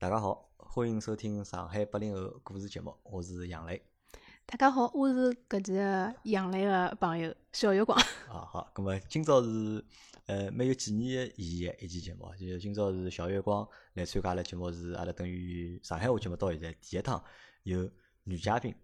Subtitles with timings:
[0.00, 3.82] 大家好，欢迎收听上海八零后故事节目，我是杨磊。
[4.46, 5.74] 大家好，我是搿期
[6.22, 7.94] 杨磊个朋友小月光。
[8.26, 9.84] 啊好，咁么今朝是
[10.24, 17.22] 呃蛮有纪念意义个一期节目，就今朝是小月光来参加阿拉节目，是阿拉等于上海话节目到现在第一趟
[17.64, 17.86] 有
[18.24, 18.74] 女嘉宾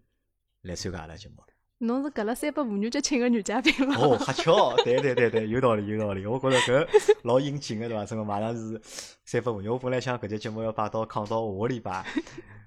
[0.61, 1.37] 来参加阿拉节目。
[1.79, 3.95] 侬是搿了三八妇女节请个女嘉宾吗？
[3.99, 6.87] 哦， 瞎巧，对对对对，有道理有道理，我觉着搿
[7.23, 8.03] 老应景个对伐？
[8.05, 8.79] 真个马上是
[9.25, 12.05] 三八妇女，我本来想搿节节目要摆到扛到下个礼拜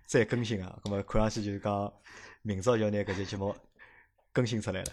[0.07, 1.93] 再更新个，葛末看上去就是讲
[2.43, 3.55] 明朝就要拿搿节节目
[4.33, 4.93] 更新出来了。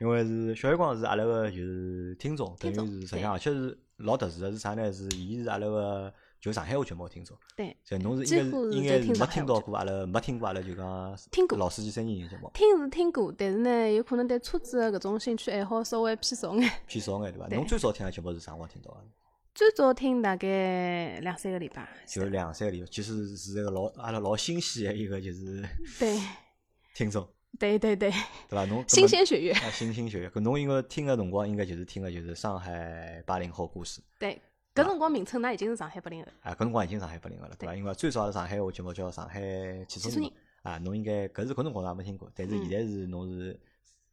[0.00, 4.92] 因为是小月光是阿拉个就是听众，等于是实际上而且是老特殊个，是啥呢？
[4.92, 12.50] 是伊是阿拉个就上海话节目个听众，对，所以侬是几乎是应该是应该是没听到过阿拉没听过阿拉就讲听过老司机三人行节目。
[12.54, 16.70] 听是听过，但是呢，有可能对车子个搿种兴趣爱好稍微偏少眼。
[16.86, 17.48] 偏少眼对伐？
[17.48, 19.00] 对侬最早听个节目是啥辰光听到个？
[19.52, 21.88] 最早听大概两三个礼拜。
[22.06, 26.16] 就两三个礼拜，其实是一个老阿拉老新鲜的一个就是对
[26.94, 28.10] 听众，对对对，
[28.48, 28.64] 对伐？
[28.66, 29.50] 侬 新鲜血液。
[29.50, 30.30] 啊，新鲜血液。
[30.30, 34.40] 搿侬应该听个辰光，应该就是听个就是上海八零后故事对，
[34.78, 36.30] 搿辰光名称㑚已经是上海八零后。
[36.42, 37.74] 啊，搿辰光已经上海八零后了，对伐？
[37.74, 39.40] 因为最早的上海话节目叫上海
[39.88, 40.30] 汽车人
[40.62, 43.58] 啊，侬应该搿是搿辰光也没听过，但是现在是侬是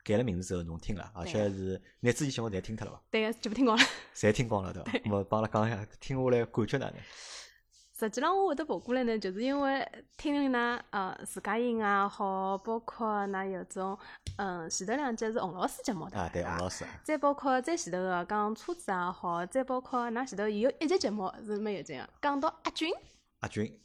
[0.03, 3.02] 改了名字之后侬听了，而且是拿之前节目侪听脱了伐？
[3.11, 3.83] 对个，全部听光了。
[4.16, 4.91] 侪听光了，对伐？
[5.11, 6.95] 我帮阿拉讲一下，听下来感觉哪能？
[7.97, 13.97] 实际上，我会得跑过来呢，就是因为听听㑚呃自家音也好，包括㑚有种
[14.38, 22.93] 嗯前头两集是洪老师节目对啊，对，洪老师，再包括再前头个讲车子也好，再包括㑚前头有一集节目是蛮有劲个，讲到阿军，
[23.39, 23.79] 阿军，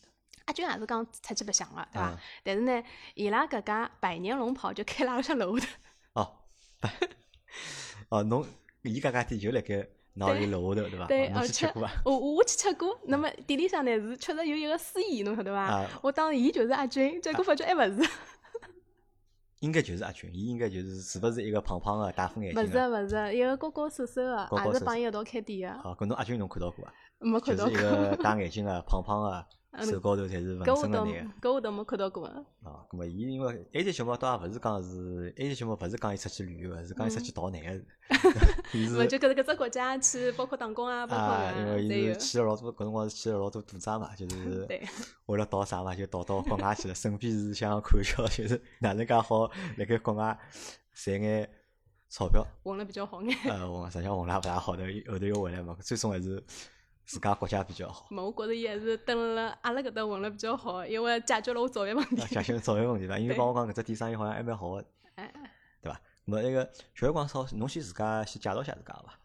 [0.47, 2.19] 阿军也是讲出去白相个，对伐嗯？
[2.43, 2.83] 但是呢，
[3.15, 5.69] 伊拉搿家百年龙袍就开辣阿拉向楼下
[6.13, 6.37] 头，哦，
[8.09, 8.45] 哦，侬
[8.83, 11.07] 伊搿家店就辣盖㑚屋里楼下头，对伐？
[11.07, 11.73] 对，而且？
[12.05, 15.89] 我我去吃过，那么店里向呢是确实有一个司仪，侬晓得伐啊？
[16.03, 18.09] 我当时伊就是阿军，结果发觉还勿是。
[19.61, 22.81] 应该就是阿军，伊应该就是是勿是一个胖胖个大副眼勿镜个？
[22.81, 26.93] 是勿是，一个高高瘦瘦个，也是帮伊一道开店个，好，搿侬阿军侬看到过伐？
[27.19, 27.73] 没看到过。
[27.73, 29.45] 就是一个戴眼镜个胖胖个，嗯
[29.79, 31.49] 手高头侪是纹身个那个。
[31.49, 32.29] 搿我倒没看到过个。
[32.63, 37.85] 啊，咁么伊因为埃只小猫倒也勿是讲是，埃只小猫勿是讲伊出去旅游个，是讲伊出去逃难个。
[38.75, 42.17] 伊勿是就搿搿只国家去，包括打工啊，包括啊，因为伊是。
[42.17, 44.83] 去了老多，搿辰光是去了老多赌场嘛，就 是对
[45.27, 50.37] 为了逃啥嘛，就逃到国外去了，顺便是想看瞧，就是哪能介好辣盖国外
[50.93, 51.49] 赚眼
[52.09, 52.45] 钞票。
[52.65, 53.39] 混了比较好眼。
[53.45, 56.43] 呃，混实际上混了也勿大好的，后头又回来嘛，最终还是
[57.11, 58.07] 自家国家比较好。
[58.09, 62.27] 没，我觉着伊还是蹲辣阿拉搿搭混了比较好，因为解决了我早饭问题啊，。
[62.29, 63.19] 解决早饭问题伐？
[63.19, 64.85] 因为对帮我讲搿只店生意好像还蛮好个，
[65.17, 65.33] 哎，
[65.83, 65.99] 对伐？
[65.99, 69.19] 咾么那个小月光少，侬先自家先介绍一下自家伐？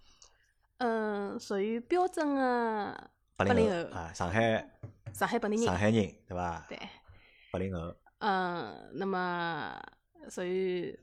[0.80, 4.68] 嗯，属于标准个八零后零啊，上海
[5.14, 5.66] 上海本地人。
[5.68, 5.94] 上海人
[6.28, 6.66] 对伐？
[6.68, 6.80] 对，
[7.52, 9.80] 八零后，嗯，那么
[10.32, 11.00] 属于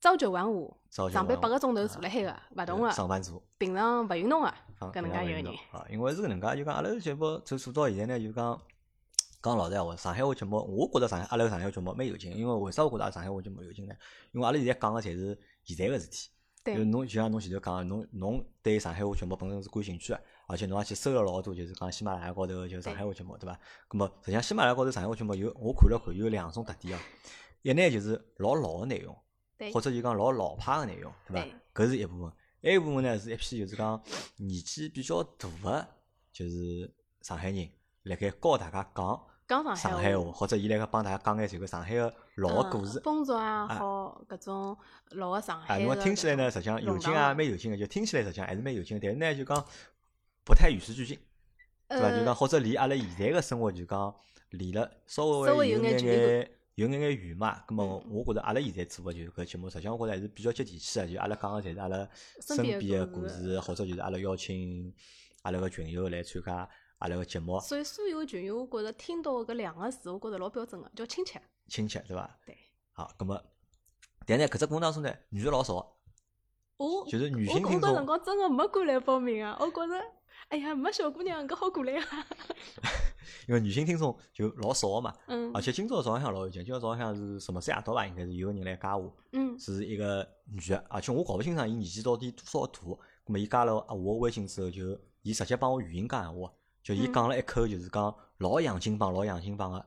[0.00, 3.40] 朝九晚五，上班八个钟头坐辣海个，勿动个，上班族。
[3.58, 5.58] 平常勿运动个，啊搿能介一个人。
[5.72, 8.60] 啊，因为是搿能介，就讲阿拉个节目从做到现在呢，就讲
[9.42, 13.94] 讲老实闲话，上海话节目，我觉着上海阿拉个上海话节目蛮有劲，因为为啥我觉着阿拉上海话节目有劲呢？
[14.32, 16.28] 因为阿拉现在讲个侪是现在个事体。
[16.64, 23.56] 就对，侬就像侬前头讲的，侬侬对上海话节目本身是感兴趣个，而且侬也去搜了老多，就是讲喜马拉雅高头个就是上海话节目，对伐？
[23.88, 27.00] 咁么实际上喜马拉雅高头上海话节目有，我看了看有两种特点哦。
[27.62, 29.16] 一呢就是老老个内容，
[29.56, 31.46] 对或者就讲老老派个内容，对伐？
[31.72, 32.32] 搿是一部分。
[32.66, 34.02] 还有一部分呢是一批就是讲
[34.38, 35.88] 年纪比较大的，
[36.32, 37.68] 就是上海人
[38.02, 43.02] 辣盖教大家讲讲上上海海话，或者伊辣盖帮大家讲眼这个上海个老个故事嗯。
[43.04, 44.76] 风俗啊好，搿种
[45.10, 49.64] 老个上啊，海啊侬讲听起来呢，实际上有劲啊，蛮有劲个，就听起来实际上还是蛮有劲个，但是呢，就讲
[50.42, 51.16] 不太与时俱进，
[51.86, 52.10] 对伐？
[52.10, 54.12] 就讲呃，或者离阿拉现在个生活就讲
[54.50, 57.62] 离了稍微稍微有有眼眼有眼眼远嘛。
[57.66, 62.08] 咁么嗯我觉着阿拉现在做个就是搿节目，实际上我觉着还是比较接地气个，就阿拉讲个侪是阿拉
[62.40, 64.94] 身身边边个的故事或者就是阿拉邀请
[65.42, 71.42] 阿拉个群友来参加阿拉个节目，所以所有群友，我觉着听到搿两个字，我觉着老标准个，叫亲切。
[71.68, 72.38] 亲切，对伐？
[72.46, 72.56] 对。
[72.92, 73.42] 好，咁么，
[74.24, 75.96] 但呢，搿只过程当中呢，女个老少，
[76.78, 79.56] 我就是女我性听众我搿辰光真个没敢来报名啊！
[79.60, 79.94] 我觉着，
[80.48, 82.04] 哎呀，没小姑娘搿好过来啊。
[83.48, 85.12] 因为女性听众就老少个嘛。
[85.26, 88.06] 嗯而且今朝早浪向老有劲，今朝早浪向是什么三夜到吧？
[88.06, 92.80] 应该是有个人来加我，嗯是一个女的，而且我搞勿清爽伊年纪到底多少大。
[92.80, 96.52] 咁么伊加了我个微信之后，就伊直接帮我语音讲闲话，
[96.82, 99.84] 就伊嗯讲了一口就是讲老洋泾浜、老洋泾浜个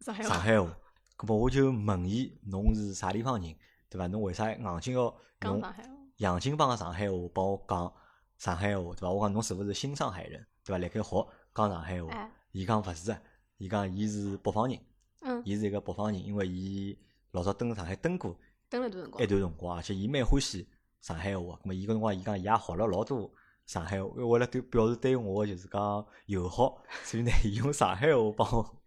[0.00, 0.76] 上海话。
[1.16, 3.54] 咁么我就问伊，侬是啥地方人，
[3.88, 4.06] 对伐？
[4.08, 5.74] 侬为啥硬劲要用讲。
[6.16, 7.92] 洋泾浜个上海话帮我讲
[8.40, 9.10] 上海话，对伐？
[9.10, 10.78] 我讲侬是勿是新上海人，对伐？
[10.78, 13.14] 辣盖学讲上海话哎，伊讲勿是，
[13.58, 14.78] 伊讲伊是北方人，
[15.20, 16.98] 嗯，伊是一个北方人，因为伊
[17.32, 18.34] 老早蹲上海蹲过
[18.70, 19.26] 蹲了段辰光一。
[19.26, 20.66] 段辰光，而且伊蛮欢喜
[21.02, 21.60] 上海话。
[21.62, 23.30] 咁么伊搿辰光伊讲伊也学了老多
[23.66, 28.79] 上海话，为了对表示对我就是讲友好，所以呢， 伊用上海话帮我。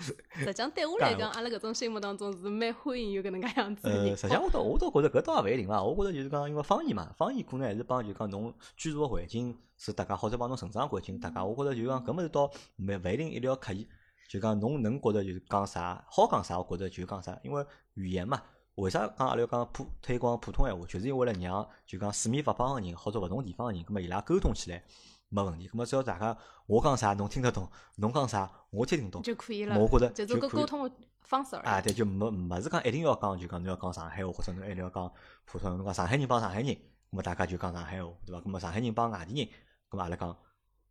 [0.34, 4.16] 实际上对我来讲，阿拉搿种心目当中是蛮欢迎有搿能介样子的呃，人。
[4.16, 5.82] 实际上我倒我倒觉着搿倒也勿一定伐。
[5.82, 11.40] 我觉着就是讲，因为方言嘛，方言可能还是帮就讲侬居住个环境是搭界，或者帮侬成长环境搭界。
[11.40, 13.86] 我觉着就讲搿物事倒没勿一定一定要刻意。
[14.28, 17.38] 就讲侬能觉着就是讲啥好讲啥，我觉着就讲啥。
[17.42, 17.64] 因为
[17.94, 18.40] 语言嘛，
[18.76, 24.82] 为啥讲阿拉要讲普推广普通闲话，就是因为了让就讲四面八方个人或者勿同地方个人，葛末伊拉沟通起来
[25.30, 25.66] 没问题。
[25.68, 26.36] 葛末只要大家
[26.66, 27.66] 我讲啥侬听得懂，
[27.96, 29.78] 侬讲啥我听得懂，就可以了。
[29.78, 31.66] 我觉着就是就可以搿沟通的方式而已。
[31.66, 35.10] 啊，对，就没没是讲一定要讲，就讲侬要讲上海话，或者侬一定要讲
[35.46, 35.76] 普通话。
[35.76, 36.76] 侬讲上海人帮上海人，
[37.10, 38.42] 那么大家就讲上海话，对伐？
[38.44, 39.48] 那么上海人帮外地人，
[39.90, 40.36] 那么阿拉讲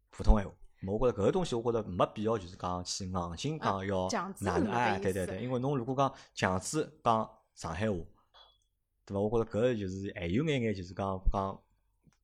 [0.10, 0.54] 普通闲话。
[0.82, 4.08] 么我觉着搿个东西，我觉着没必要，就是讲去硬性讲要
[4.40, 7.98] 哪能哎，对对对，因为侬如果讲强制讲上海话，
[9.06, 9.20] 对伐？
[9.20, 11.62] 我觉着搿就是还有眼眼就是讲讲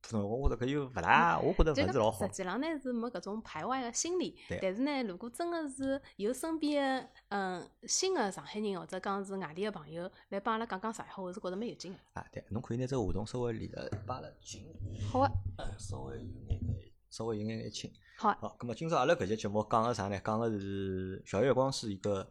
[0.06, 2.32] 普通话，我觉着搿又勿大，我觉着就勿是老好实。
[2.32, 11.98] 际上呢是没搿种排外的心理对，但是呢，如果真的是有身边的嗯新的上海人或者讲是外地的朋友来帮阿拉讲讲上海话，我是觉着蛮有劲的。
[12.12, 14.64] 啊，对，侬可以拿这个话筒稍微离得摆了近，
[15.10, 15.26] 好个，
[15.58, 17.90] 呃稍微有眼眼，稍微有眼眼轻。
[18.16, 20.20] 好个，好，咁么今朝阿拉搿节节目讲个啥呢？
[20.24, 22.24] 讲个是小月光是一个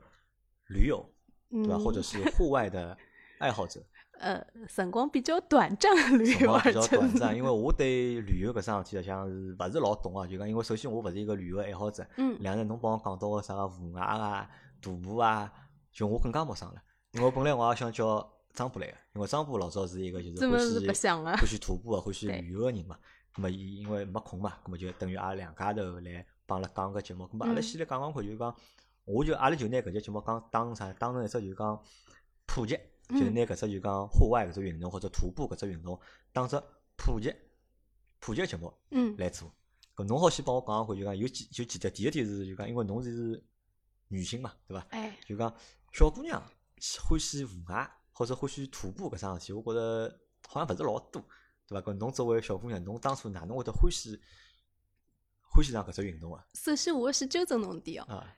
[0.68, 1.06] 驴友，
[1.50, 1.76] 对吧？
[1.76, 2.98] 嗯或者是户外的
[3.40, 3.84] 爱好者，
[4.20, 7.36] 呃，辰光比较短暂的旅游，辰光比较短暂。
[7.36, 10.26] 因为我对旅游搿桩事体，实际上是勿是老懂啊？
[10.26, 14.50] 就讲，因为首先我勿是一个旅游爱好者，嗯，两个侬帮我讲到个啥个户外啊、
[14.82, 15.52] 徒步啊，
[15.92, 16.82] 就我更加陌生了。
[17.12, 20.60] 因为我本来我也想叫张波来个，因为张波老早是一个就是欢
[20.96, 22.98] 喜欢喜徒步啊、欢喜旅游个人嘛。
[23.34, 27.26] 咁么伊因为没空嘛，咁么就等于阿拉两家头来帮阿拉讲个节目。
[27.26, 28.56] 咁么阿拉嗯先来讲讲看，就是讲，
[29.04, 31.78] 我就阿拉就拿搿节节目讲当啥，当成一只就讲
[32.46, 32.80] 普及，
[33.10, 36.00] 就是嗯拿搿只就讲户外搿只运动或者徒步搿只运动
[36.32, 36.62] 当只
[36.96, 37.34] 普及
[38.20, 39.52] 普及节目嗯，来做。
[39.96, 43.42] 搿侬好先帮我讲讲看，就讲有几就几点，第一点是就讲，因为侬是
[44.08, 44.86] 女性嘛，对伐？
[44.90, 45.54] 哎，就讲
[45.94, 46.42] 小姑娘
[47.08, 51.24] 欢喜户外或者欢喜徒步搿桩事体，我觉着好像勿是老多，
[51.68, 51.92] 对伐？
[51.92, 54.20] 搿侬作为小姑娘，侬当初哪能会得欢喜
[55.40, 56.46] 欢喜上搿只运动啊？
[56.54, 58.36] 首先我先纠正侬点哦，啊，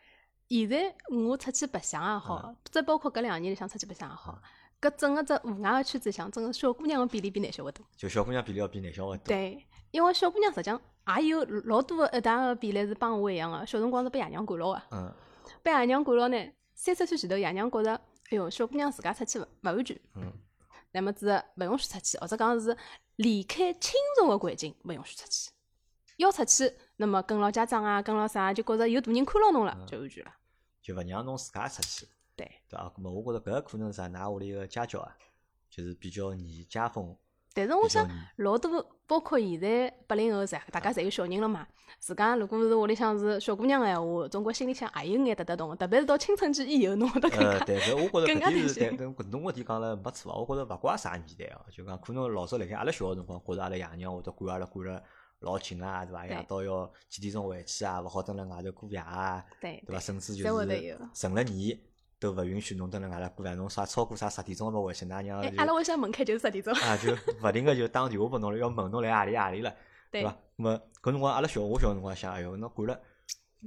[0.49, 4.39] 现在我出去白相也好嗯，再包括搿两年里向出去白相也好，
[4.79, 7.85] 搿整个只户外个圈子里向，整个小姑娘个比例比男小会多。
[7.95, 9.23] 就小姑娘比例要比男小会多。
[9.25, 10.79] 对，因为小姑娘实际上
[11.19, 14.81] 也有老多个一大个比例是帮我一样个，小辰光是被爷娘管牢个。
[14.91, 15.13] 嗯
[15.63, 16.37] 被爷娘管牢呢，
[16.75, 17.93] 三十岁前头，爷娘觉着，
[18.29, 20.31] 哎哟，小姑娘自家出去勿勿安全，嗯
[20.91, 22.75] 那么子勿允许出去，或者讲是
[23.15, 25.51] 离开亲属个环境勿允许出去。
[26.17, 30.31] 要出去，那么跟牢家长啊，跟牢啥，就觉着有大人看牢侬了，就安全了。
[30.81, 32.07] 就勿让侬自家出去，
[32.37, 32.89] 对，对啊？
[32.95, 34.07] 咁么我觉着搿个可能是啥？
[34.07, 35.11] 㑚屋里个家教啊，
[35.69, 37.17] 就是比较严家风，
[37.53, 38.07] 但是我想。
[38.37, 41.67] 老多，包括现在八零后噻，大家侪有小人了嘛。
[41.99, 50.37] 自家如果是屋里向是小姑娘个闲话，总归心里向也有眼得得动的，特别是到青春期以后，侬会得更呃，加对，搿我觉着更加搿点是侬搿点讲了没错啊。
[50.37, 55.01] 我觉着勿怪啥年代哦，就讲可能老早辣盖阿拉小个辰光，觉着阿拉爷娘会得管阿拉管了
[55.39, 56.27] 老紧啊，对伐？
[56.27, 59.99] 夜到要几点钟回去啊，勿好蹲辣外头过夜啊，对对伐？
[59.99, 61.79] 甚至就是成了年
[62.19, 66.73] 都勿允许侬蹲辣外头过夜，侬啥超过啥十点钟勿回去，㑚娘哎，就阿拉屋里向门开就是十点钟。
[66.73, 69.75] 啊就勿停个就打电话拨侬了，要问侬来何里何里了，
[70.11, 70.37] 对对伐？
[70.55, 72.99] 那么搿辰光阿拉小我小辰光想，哎哟，侬管了。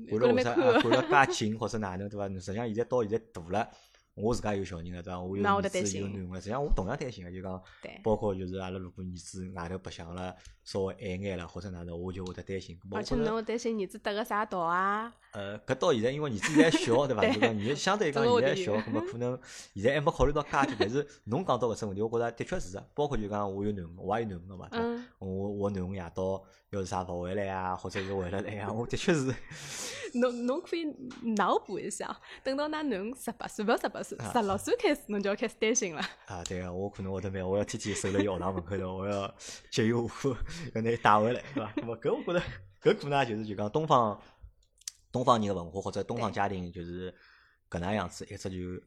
[0.08, 2.28] 管管了为啥管了介 紧或者哪能对伐？
[2.28, 3.68] 实际上现在到现在大了，
[4.14, 5.20] 我自家有小人了对伐？
[5.20, 10.34] 我有儿子有囡了，实际上我同样担心个，就讲对，包括就是阿拉如果儿子外头白相了
[10.70, 12.78] 稍微晚眼了或者哪能，我就会得担心。
[12.92, 15.12] 而且侬会担心儿子得个啥道啊？
[15.32, 17.22] 呃，搿到现在因为儿子现在小对伐？
[17.22, 19.36] 对 就讲儿子相对来讲现在小，理解葛末可能
[19.74, 20.76] 现在还没考虑到介多。
[20.78, 22.88] 但是侬讲到搿只问题，我觉着的确是的。
[22.94, 24.68] 包括就讲我有囡恩，我也有囡恩个嘛？
[24.70, 29.34] 嗯，我我囡恩夜到要是啥勿回来啊，或者是回来来啊， 我的确是。
[30.14, 30.84] 侬侬可以
[31.36, 36.02] 脑补一下，等到㑚囡恩十八岁，勿要十八岁，啊十六岁开始，侬就要开始担心了。
[36.26, 39.32] 啊，对个，我可能会得蛮，我要天天守辣伊学堂门口头，我要
[39.70, 41.72] 节约下课，要拿伊带回来，对伐？
[41.76, 42.40] 那么搿我觉着，
[42.82, 44.20] 搿可能也就是就讲东方
[45.12, 47.14] 东方人的文化或者东方家庭就是
[47.68, 48.82] 搿能样子一只就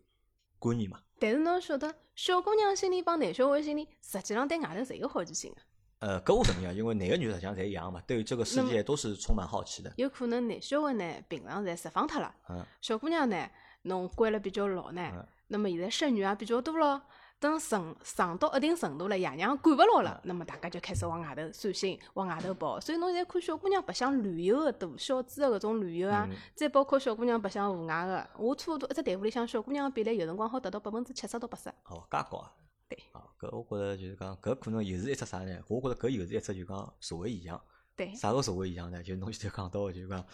[0.59, 0.99] 观念嘛。
[1.19, 5.57] 但是侬晓得，小姑娘心里帮男小孩心里，实际上对外头侪有好奇心个。
[5.99, 9.93] 呃，搿我承认啊，因为男个女实际上侪一样嘛，对于这个世界都是充满好奇的。
[9.95, 13.49] 有可能男小孩呢，平常侪释放脱了，嗯小姑娘呢，
[13.83, 17.01] 侬关了比较牢呢嗯，那么现在剩女也比较多咯。
[17.43, 22.79] 等上上到一定程度了，爷娘管勿牢了，那么大家就开始往外头散心，往外头跑。
[22.79, 31.67] 所以侬现在看小姑娘白相旅游个多，小资个搿种旅游啊，再包括小姑娘白相户外个，我差勿多一只队伍里向小姑娘比例有辰光好达到百分之七十到八十。
[31.83, 32.53] 哦，介高啊！
[32.87, 35.59] 对啊，搿我觉着就是讲，搿可能又是一只啥呢？
[35.67, 37.61] 我觉着搿又是一只就讲社会现象。
[37.97, 39.03] 对，啥个社会现象呢？
[39.03, 40.25] 就侬现在讲到个，就讲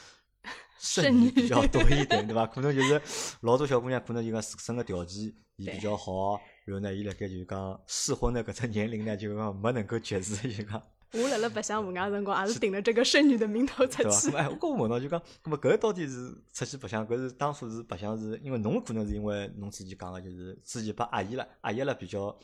[0.77, 2.45] 剩女比较多一点，对伐？
[2.45, 3.01] 可能就是
[3.41, 10.81] 老多小姑娘可能就讲自身个条件伊比较好，然后呢，伊辣盖就讲适婚的搿只年龄呢，就讲没能够及时就讲。
[11.11, 14.03] 我辣辣白相户外个辰光，也是顶了这个剩女的名头出？
[14.03, 14.35] 去咁。
[14.37, 22.37] 哎，我跟我问到就讲，咁么搿到底是出去白相，搿是当初是白相是因为侬可能是因为侬之前讲个，就是之前把阿姨了，阿姨了比较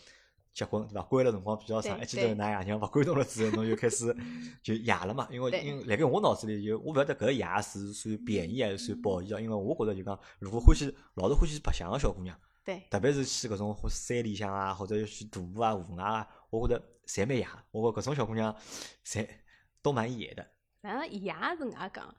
[0.52, 1.04] 结婚，对伐？
[1.04, 4.16] 关了辰光比较长，一记头对㑚爷娘勿关侬了之后，侬就开始
[4.64, 5.28] 就野了嘛。
[5.32, 9.40] 因为因为辣盖我脑子里就我勿晓得搿野是算贬义还是算褒义哦。
[9.40, 17.48] 因为我觉着就讲，如果欢喜老是欢喜白相个小姑娘，对，特别是去搿种山里向啊，或者去徒步啊、户外啊，我觉着侪蛮野。
[17.70, 18.54] 我觉着搿种小姑娘
[19.06, 19.30] 侪
[19.84, 20.46] 都蛮野的。
[20.82, 22.16] 然后野是搿能介讲，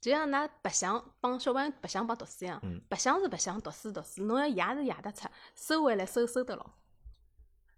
[0.00, 6.64] 就像㑚白相帮小朋友白相帮读书一样嗯，白相是白相，读书读书，侬要野是野得出，收回来收收得牢。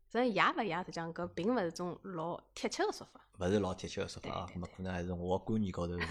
[0.07, 6.07] 所以野勿野，实际上搿并勿是种老贴切个说法，勿是老贴切个说法啊，对对咁么可能还是我观念高头是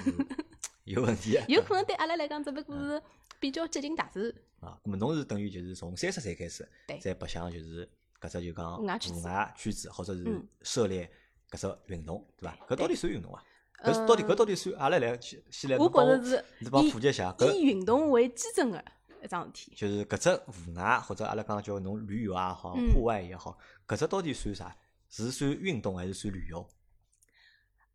[0.86, 1.46] 有问题的。
[1.48, 3.02] 有可能对阿拉来讲，只不过是
[3.40, 4.42] 比较接近大自然。
[4.62, 7.86] 啊，咁么侬是等于就是从三十岁开始对，再白相就是
[8.20, 11.12] 搿只就讲户外圈子或者是嗯涉猎
[11.50, 12.58] 搿只运动，对伐？
[12.70, 13.44] 搿到底算运动伐？
[13.80, 18.84] 呃搿到底搿到底算阿拉来先先来我觉着是你帮普及一下，搿以运动为基准个
[19.24, 19.74] 一桩事体。
[19.76, 24.78] 就是搿只户外或者阿拉讲叫侬旅游也好，嗯户外也好，搿只到底算啥？
[25.10, 26.66] 是算运动还是算旅游？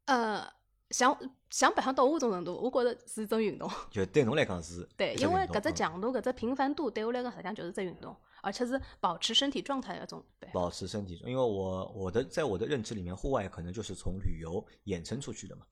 [0.07, 0.47] 呃，
[0.91, 1.17] 像
[1.51, 3.71] 像白相到我种程度，我觉着是一种运动。
[3.91, 10.25] 就对侬来讲是对，因为搿只强度、搿只频繁度，对我来讲实际上就是只运动，而且是保持身体状态的一种。
[10.39, 15.67] 对，保持身体，因为我我的在我的认知里面，户外可能就是从旅游衍生出去的嘛。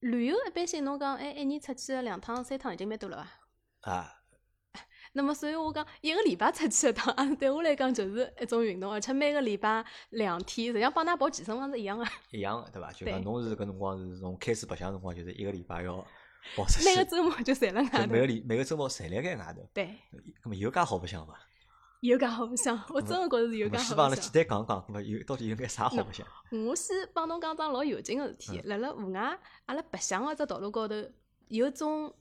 [0.00, 3.16] 旅游一般性侬讲，哎，一年出去两趟、三趟已经蛮多了
[3.80, 3.92] 伐？
[3.92, 4.17] 啊，
[5.12, 12.04] 那么，所以我讲一个礼拜出去一趟， 啊，对我来讲就是一种运动，而且每个礼拜两天，实际上帮㑚跑健身房是 一样的。
[12.30, 12.92] 一样的对伐？
[12.92, 15.96] 就讲侬是搿辰光是从开始白相辰光，就是一个礼拜要
[16.56, 17.98] 跑出去，每个周末就侪辣外头。
[18.02, 19.68] 就每个礼每个周末侪辣盖外头。
[19.74, 19.96] 对，
[20.42, 21.34] 咁么有介好白相伐？
[22.00, 24.66] 有介好白相，我真的觉着是有介咁么先帮阿拉简好白相。
[24.66, 26.26] 单讲讲，咁么有到底有眼啥好白相？
[26.66, 30.94] 我先帮侬讲桩老有劲个事体，辣辣户外，阿拉白相个只道路高头
[31.48, 32.14] 有种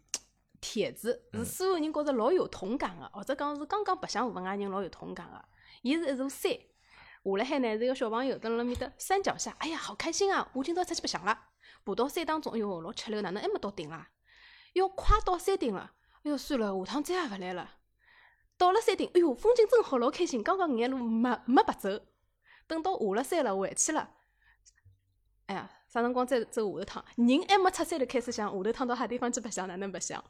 [0.59, 5.43] 帖子，是所有人觉着老有同感个，或者讲是刚刚白相户外人老有同感个。
[5.83, 10.49] 伊是一座山，下来海呢是一个小朋友蹲辣面搭山脚下，哎呀，好开心啊！
[10.53, 11.37] 我今朝出去白相了，
[11.85, 14.09] 爬到山当中，哎哟，老吃力，哪能还没到顶啦？
[14.73, 17.75] 要，快到山顶了，哎哟，算了，下趟再也勿来了。
[18.57, 20.41] 到了山顶，哎哟，风景真好，老开心。
[20.41, 21.89] 刚刚眼路没没白走，
[22.65, 24.09] 等到下了山了，回去了，
[25.45, 27.05] 哎呀，啥辰光再走下头趟？
[27.15, 30.23] 人还没出山就开始想下头趟到啥地方去白相，哪能白相？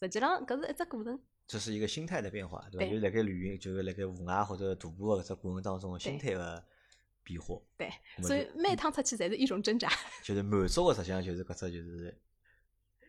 [0.00, 1.20] 实际上，搿是一只过程。
[1.46, 2.86] 这是一个心态的变化，对伐？
[2.86, 6.64] 对就是辣盖旅行，就是辣盖户外或者徒步的搿只过程当中，心态的
[7.24, 7.90] 变化，对，
[8.22, 9.90] 所以就每趟出去侪是一种挣扎。
[10.22, 12.16] 就是满足的实际上就是搿只就是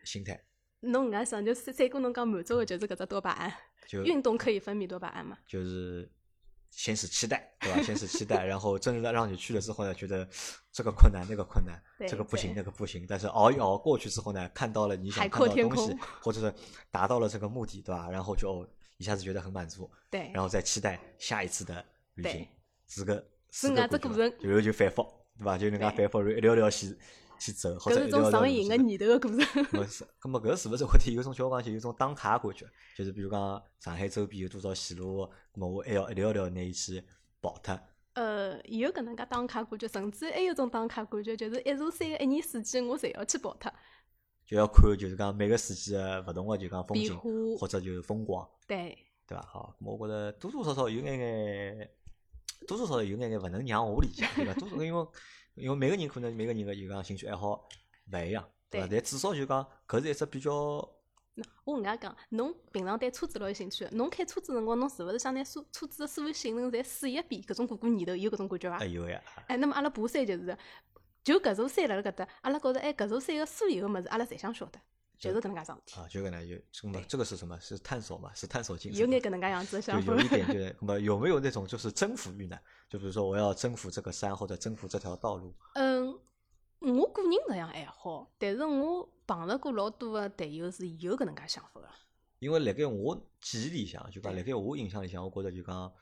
[0.04, 0.44] 心态，
[0.80, 3.52] 侬搿能介想，就三三哥侬讲满足的就是搿只多巴胺，
[3.86, 5.38] 就运动可以分泌多巴胺嘛？
[5.46, 6.10] 就是
[6.72, 7.80] 先是期待，对吧？
[7.84, 10.26] 先是期待，然后真的让你去了之后呢，觉得
[10.72, 16.52] 这个困难那个困难，这个不行那个不行，但是熬一熬过去之后呢，看到了你想看到的东西，或者是
[16.90, 18.08] 达到了这个目的，对吧？
[18.10, 22.48] 然后就哦一下子觉得很满足，对，然后再期待下一次的旅行对，
[22.88, 23.14] 是个
[23.50, 25.06] 是是个过程然后就反复，
[25.38, 25.58] 对吧？
[25.58, 26.96] 就能介对反复一条条线
[27.42, 29.64] 去走，或搿者种上瘾个念头个过程。
[29.72, 32.66] 么是，那么搿是勿是会得有种叫我讲就有种打卡的感觉？
[32.96, 37.02] 就是比如讲上海周边有多少线路，咁么我还要一条条拿伊去
[37.40, 37.78] 跑脱。
[38.14, 43.72] 呃，有搿能介打卡感觉，甚至还有种打卡感觉，就是一座山个一年四季我侪要去跑脱。
[44.44, 47.18] 就要看就是讲每个四季个勿同个就讲风景
[47.58, 49.42] 或者就是风光，对，对伐？
[49.42, 51.90] 好，咁我觉着多多少少有眼眼，
[52.66, 54.52] 多多少少有眼眼勿能让我理解，对伐？
[54.54, 55.06] 多少因为
[55.54, 57.68] 因为每个人可能每个人个就讲兴趣爱好
[58.10, 58.88] 勿一样，对伐？
[58.90, 60.52] 但至少就讲搿是一只比较
[61.64, 67.42] 我搿能介讲，侬平常对车子老有兴趣，侬开车子辰光，侬是勿是想拿所车子的所有性能侪试一遍？
[67.42, 68.86] 搿种过过念头有搿种感觉伐哎？
[68.86, 70.56] 有呀，哎，那么阿拉爬山就是，
[71.24, 74.78] 就搿座山辣辣搿搭，阿拉觉着哎，搿座山个所有个物事，阿拉侪想晓得，
[75.22, 77.58] 就是搿能介桩事体，啊，就搿能有，这么这个是什么？
[77.60, 78.32] 是探索嘛？
[78.34, 79.00] 是探索精神。
[79.00, 80.20] 有眼搿能介样子想法有。
[80.20, 82.58] 一点就是， 那么有没有那种就是征服欲呢？
[82.88, 86.08] 就比如说我要征服这个山或者征服这条道路，嗯，
[86.80, 91.88] 我个人搿样还好，但是我碰着过老多个队友是有搿能介想法个。
[92.40, 95.92] 因为辣盖我记忆里向，就讲辣盖我印象里向，我觉着就讲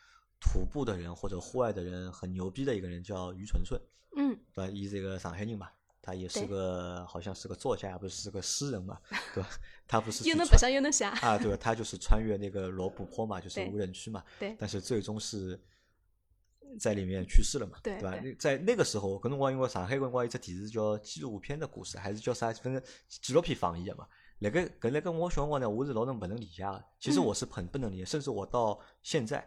[0.41, 3.79] 徒步的人或者户外的人很牛逼的一个人叫于纯顺，
[4.17, 4.71] 嗯，对吧？
[4.73, 5.69] 伊是一个上海人嘛，
[6.03, 8.99] 他也是个好像是个作家，不是是个诗人嘛，
[9.35, 9.49] 对吧？
[9.87, 11.57] 他不是 又能白去穿相又能写，啊，对吧？
[11.61, 15.61] 他就是穿越那个罗布泊嘛，就是无人区嘛，对但是最终是
[16.79, 18.17] 在里面去世了嘛，对吧？
[18.17, 22.53] 对在那个时候，可能光因为上海搿辰光有只电视叫纪录片的故事，还是叫啥？
[22.53, 24.07] 反正纪录片放映的嘛。
[24.39, 26.83] 辣盖搿辣盖我小辰光呢，我是老能不能理解的。
[26.99, 29.47] 其实嗯我是很不能理解，甚至我到现在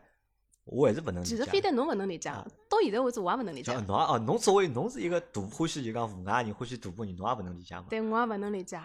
[0.65, 1.35] 我还是不能理解。
[1.35, 3.73] 其实非但侬勿能理解啊，到现在为止我也勿能理解。
[3.73, 7.85] 侬也哦，侬作为侬是一个徒欢喜就讲户外人，欢喜徒步人，侬也勿能理解嘛？
[7.89, 8.81] 对我也勿能理解，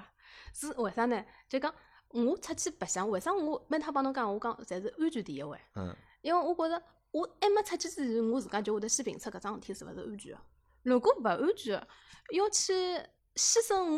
[0.53, 1.25] 是为啥呢？
[1.49, 1.73] 就讲
[2.11, 5.59] 我出去白相，为啥我每趟帮侬讲，我讲侪是安全第一位？
[5.77, 10.39] 嗯，因为我觉着我还没出去之前，我自家就会得先评测搿桩事体是勿是安全个。
[10.83, 11.75] 如果勿安全，
[12.35, 12.73] 要去
[13.35, 13.95] 牺牲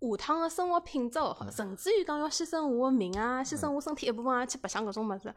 [0.00, 1.18] 我下趟个生活品质
[1.50, 5.32] 甚至于讲要牺牲我个命啊，牺牲我身体一部分啊，去白相搿种物事，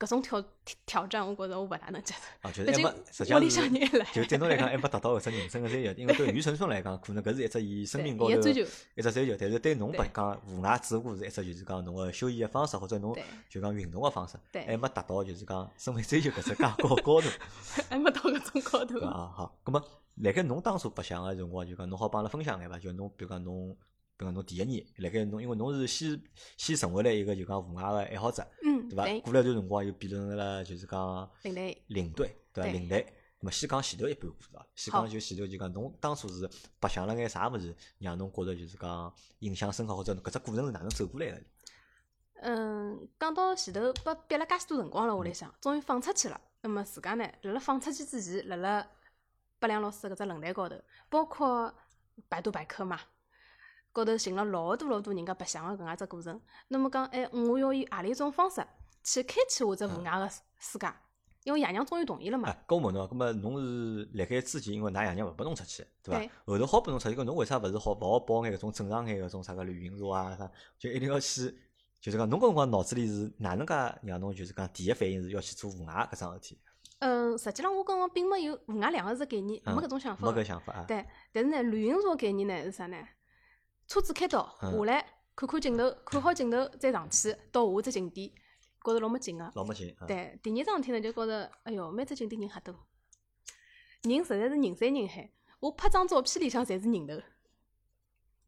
[0.00, 0.42] 搿种挑
[0.86, 2.48] 挑战，我觉着我勿大能接受。
[2.48, 8.62] 啊，就是还没实际上是就对侬来讲还没达到搿只人生个追求，因为对于纯纯来讲，可能搿是一只伊生命高头个追求
[8.94, 17.28] 一只追求，但是对侬对白讲，户外只不过是一只就是讲侬个休闲个方式，或者侬对就讲运动个方式，还没达到就是讲生命追求搿只介高高度，
[17.90, 19.00] 还没到搿种高头对。
[19.02, 19.06] 伐？
[19.08, 19.84] 啊，好，葛么
[20.16, 22.78] 辣盖侬当初白相个辰光，就讲侬好帮阿拉分享眼伐？
[22.78, 23.76] 就侬比如讲侬，
[24.20, 26.22] 比如侬第一年，辣盖侬因为侬是先
[26.58, 29.04] 先成为了一个就讲户外个爱好者，嗯，对伐？
[29.24, 32.70] 过了一段辰光又变成了就是讲领队领队，对伐？
[32.70, 33.06] 对领队。
[33.38, 36.46] 那么先讲前头一半故事啊，先讲就前头就讲侬当初是
[36.78, 41.42] 白相了眼啥物事，让侬觉着就是讲印象深刻，或者搿只过程是哪能走过来个？
[42.42, 46.38] 嗯，讲到前头，被憋了介许多辰光了，屋里向终于放出去了。
[46.60, 48.86] 那么自家呢，辣辣放出去之前，辣辣
[49.58, 50.76] 白亮老师搿只论坛高头，
[51.08, 51.74] 包括
[52.28, 53.00] 百度百科嘛，
[53.92, 56.40] 高头寻了老多老多人家白相个搿能介只过程。
[56.68, 58.64] 那么讲，哎，我要以何里种方式
[59.02, 60.86] 去开启我只户外个世界？
[61.42, 62.48] 因为爷娘终于同意了嘛。
[62.48, 66.34] 哎，搿我问侬，搿么侬是辣盖之前，因为㑚爷娘勿拨侬出去，对伐？
[66.44, 71.50] 后头好拨侬出去，搿侬为啥勿是好勿好报眼搿种正常眼搿种啥个旅行社啊啥，就一定要去，
[72.00, 76.60] 就是讲侬搿辰光脑子里是哪能介让侬就是讲第一反应是要去做户外搿桩事体？
[76.98, 80.40] 嗯，实际上我搿辰光并没有户外两个字概念，嗯没搿种想法没。
[80.40, 80.84] 搿想法啊？
[80.86, 82.98] 对，但是呢，旅行社概念呢是啥呢？
[83.90, 88.30] 车子开到嗯下来，看看镜头，看好镜头再上去到下只景点，
[88.84, 89.50] 觉着老没劲个。
[89.56, 90.06] 老没劲啊！
[90.06, 92.72] 对，第二桩事体呢，就觉着，哎哟，每只景点人瞎多，
[94.02, 95.28] 人实在是人山人海。
[95.58, 97.20] 我拍张照片里向侪是人头，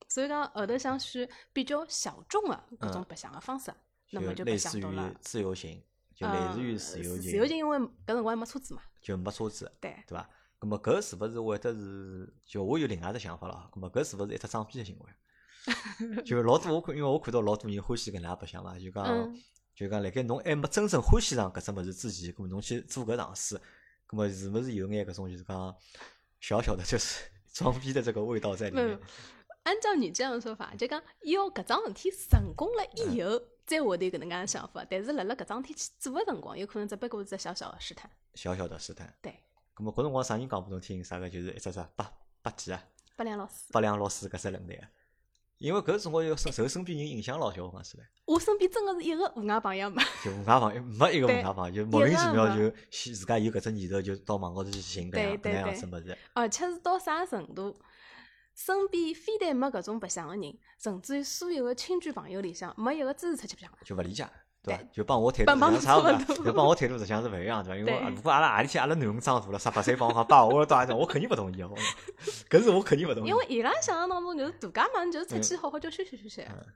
[0.07, 3.75] 所以讲后头想选比较小众个搿种嗯白相个方式，
[4.13, 5.13] 那么就白类似于相到了。
[5.21, 5.83] 自由行，
[6.15, 8.83] 就类似于呃自由行自由行，因为搿辰光还没车子嘛。
[9.01, 10.31] 就没车子，对，对伐？
[10.61, 12.33] 咁么搿是勿是会得是？
[12.47, 13.69] 就我有另外一只想法了啊。
[13.73, 15.11] 咁么搿是勿是一只装逼个行为？
[16.25, 19.43] 就老多我看，因为我看到老多人欢喜搿能介白相嘛，就讲嗯
[19.75, 23.57] 就讲辣盖侬还没真正欢喜上搿只物事之前，咁么侬去做搿尝试，
[24.09, 25.75] 咁么是勿是有眼搿种就是讲
[26.41, 28.99] 小小的就是 装逼的这个味道在里面？
[29.65, 34.85] 按照你这样的说法，就讲要搿桩事体成功了以后，再会得有搿能介个想法。
[34.91, 38.11] 但是辣辣搿桩事体去做个辰光，有可能只不过是只小小的试探。
[38.35, 39.15] 小小的试探。
[39.23, 39.33] 对，
[39.77, 41.03] 咁么搿辰光啥人讲拨侬听？
[41.05, 42.83] 啥个就是一只啥八八几啊？
[43.17, 44.91] 八两老师，八两老师搿只论坛啊？
[45.63, 48.05] 因为搿是我要受受身边人影响老小，我讲起来。
[48.25, 50.03] 我身边真个是一个户外朋友没。
[50.25, 56.19] 就无牙朋友没一个户对外朋友，就莫名其妙就自自家有搿只念头，就到网高头去寻搿样搿能样子物事。
[56.35, 57.79] 而且是到啥程度，
[58.57, 63.79] 身边非但没搿种白相个人，甚至于所有个亲眷朋友里向没一个支持出去白相的。
[63.85, 64.29] 就勿理解，
[64.63, 64.83] 对伐？
[64.93, 67.77] 就帮我态度帮际上就帮我态度实际上是勿一样，对伐？
[67.77, 71.75] 因为如果阿拉何里天阿拉囡恩长大了，十八岁帮我讲爸，我要到阿种，我肯定勿同意哦。
[72.49, 73.29] 搿是我肯定勿同意。
[73.29, 76.43] 因为伊拉想象当中就是度假嘛，就是出去好好就休息休息。
[76.43, 76.67] 嗯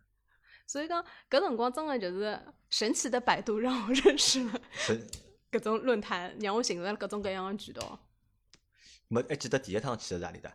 [0.69, 2.37] 所以讲搿辰光真个就是
[2.71, 5.01] 神奇的百度让我认识了是
[5.53, 8.01] 搿种论坛，让我寻着了各种各样的渠道。
[9.07, 10.53] 没还记得第一趟去的是哪里的？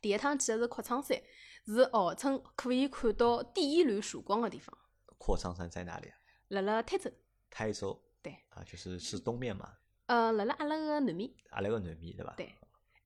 [0.00, 1.20] 第一趟去的是阔苍山，
[1.66, 4.74] 是号称可以看到第一缕曙光的地方，
[5.18, 6.16] 阔苍山在哪里啊？
[6.48, 7.10] 辣辣台州。
[7.50, 8.00] 台州。
[8.22, 8.32] 对。
[8.50, 9.70] 啊，就是是东面嘛，
[10.06, 11.30] 呃，辣辣阿拉个南面。
[11.50, 12.32] 阿拉个南面对伐？
[12.36, 12.52] 对。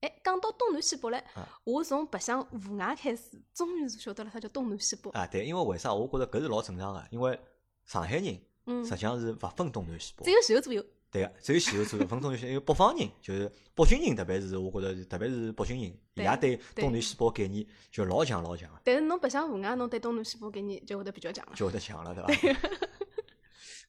[0.01, 5.11] 哎，讲到东南西北唻啊，我从白相户外开始，终于是晓得了啥叫东南西北。
[5.11, 5.92] 啊，对，因为为啥？
[5.92, 7.38] 我觉着搿是老正常个，因为
[7.85, 10.31] 上海人嗯实，际上是勿分东南西北只。
[10.31, 10.85] 有前后左右。
[11.11, 21.53] 对个，只有前后左右分东南西北，因为北方人就是北京人，特别是我觉着，特别是北京人，伊拉对对东南西北概念就老强老强个，但是侬白相户外，侬对东南西北概念就会得比较强了。
[21.57, 22.22] 就会得强了，对
[22.55, 22.70] 伐？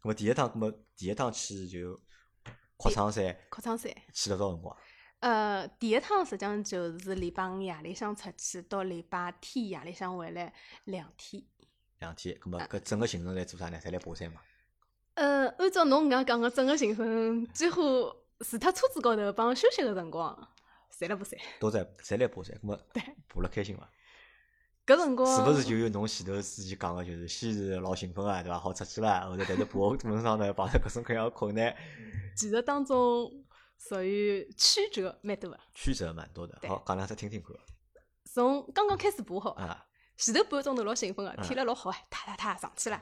[0.01, 1.99] 咁么第一趟，咁么第一趟去就
[2.77, 3.91] 阔苍山，阔苍山。
[4.13, 4.77] 去了多少辰光？
[5.19, 10.53] 呃，第一趟实际上就是礼拜五夜里向出去，到礼拜天夜里向回来
[10.85, 11.43] 两天。
[11.99, 13.77] 两天，咁么啊搿整个行程在做啥呢？
[13.83, 14.39] 侪来爬山嘛？
[15.15, 17.81] 呃，按照侬搿样讲个整个行程，几乎
[18.39, 20.33] 除脱车子高头帮休息个辰光，
[20.97, 21.37] 侪辣爬山。
[21.59, 23.89] 都在侪来爬山，咁么对爬了开心伐？
[24.89, 28.57] 搿辰光是勿是就有侬前头之前讲个，就是先是老兴奋啊，对伐？
[28.57, 31.75] 好出去了，后头但是爬个过程中呢，碰到各种各样的困难，
[32.35, 33.31] 其实当中
[33.77, 35.59] 属于曲折蛮多个。
[35.75, 36.59] 曲折蛮多的。
[36.67, 37.55] 好，讲两只听听看
[38.25, 39.85] 从刚刚开始爬好，啊。
[40.17, 42.99] 前头半个钟头老兴奋个，嗯天了老好哎，踏踏踏上去了。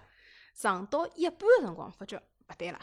[0.56, 2.80] 上到一半个辰光，发觉勿对了，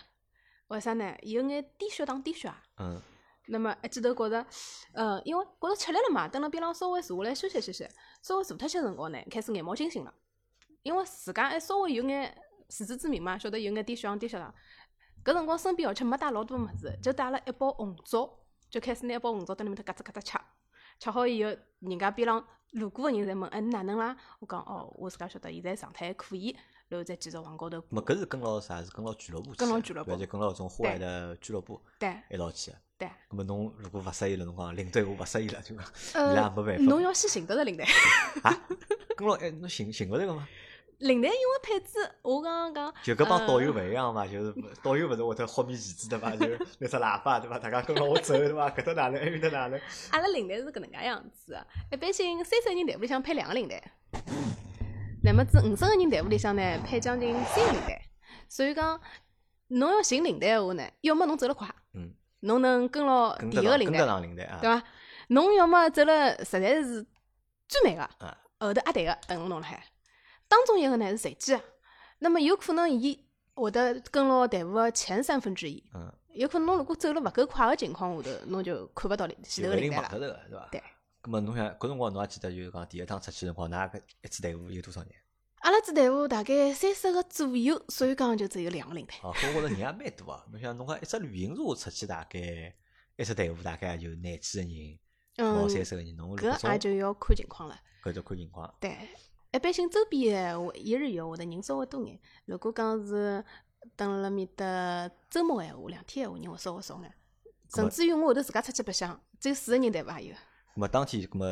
[0.69, 1.15] 为啥呢？
[1.21, 2.57] 有眼低血糖、低血压。
[2.79, 3.03] 嗯
[3.47, 4.47] 那么一记头觉着，
[4.95, 7.87] 呃，因为觉着吃力了嘛，蹲辣边浪稍微坐下来休息休息，
[8.25, 10.15] 稍微坐脱些辰光呢，开始眼冒金星了。
[10.83, 12.35] 因为自家还稍微有眼
[12.69, 14.53] 自知之明嘛，晓得有眼低血糖、低血糖。
[15.23, 18.31] 搿辰光身边而且没带老多物事，就带了一包红枣，
[18.71, 20.39] 就开始拿一包红枣蹲辣面搭嘎吱嘎吱吃。
[20.99, 26.57] 吃好以后，人家边浪路过个人侪问：“哎，你哪能啦？”我讲：“哦，我自家晓得现在状态还可以。”
[26.89, 28.01] 然后再继续往高头没。
[28.01, 28.83] 搿是跟牢啥？
[28.83, 29.67] 是跟牢俱乐部去的？
[29.67, 32.79] 跟牢俱乐部跟牢种户外的俱乐部对一道去的。
[33.05, 37.85] 对，咁么侬如果勿适意了，侬讲领队我勿适意了，就讲呃伊拉也没办法侬要先寻得着领队。
[38.43, 38.67] 啊。
[39.17, 40.49] 跟牢哎，侬寻寻勿着个吗？
[40.99, 46.31] 领队因为配置，我刚刚讲，就搿帮导游呃勿一样嘛，就是导游勿是会得豁面旗帜对伐？
[46.31, 47.59] 就拿只喇叭对伐？
[47.59, 48.71] 大家跟牢我走对伐？
[48.71, 49.81] 搿搭哪能，埃面搭哪能？
[50.11, 53.83] 阿拉领队是搿能介样子的，一般性三十个人队伍里向配两个领队，
[55.23, 58.01] 那么子五十个人队伍里向呢配将近三个领队，
[58.49, 58.99] 所以讲
[59.69, 64.59] 侬要寻领队个话呢，要么侬走得快，嗯，侬能跟牢第一个领队，上领队啊。
[64.61, 64.83] 对伐？
[65.29, 67.05] 侬要么走了实在是
[67.67, 69.85] 最慢个啊，后头阿队个等侬侬辣海，
[70.47, 71.61] 当中一个呢是随机个，
[72.19, 73.19] 那么有可能伊
[73.55, 75.83] 会得跟牢队伍个前三分之一。
[75.95, 80.69] 嗯，有可能侬如果走了勿够快个情况下头，侬就看勿到领前就头个领队了对伐？
[80.71, 80.83] 对。
[81.23, 85.11] 咁么侬想搿辰光侬还记得就是讲第一趟出去辰光，㑚搿一支队伍有多少人？
[85.65, 89.15] 阿拉只队伍大概三十个左右，所以讲就只有两个领队。
[89.23, 90.45] 哦，搿我觉着人也蛮多啊。
[90.53, 92.39] 侬想侬讲一只旅行社出去大概
[93.17, 94.99] 一只队伍大概就廿几个人，
[95.39, 97.81] 嗯毛，三十个人，侬搿也就要看情况了。
[98.03, 98.75] 搿就看情况。
[98.79, 98.95] 对，
[99.53, 102.21] 一般性周边个闲话，一日游会得人稍微多眼。
[102.45, 103.43] 如果讲是
[103.97, 107.11] 等辣面搭周末个闲话，两天闲话人会稍微少眼。
[107.75, 110.35] 甚至于我后头自家出去白相，只有四个人队伍也有。
[110.35, 111.47] 咁么当天咁么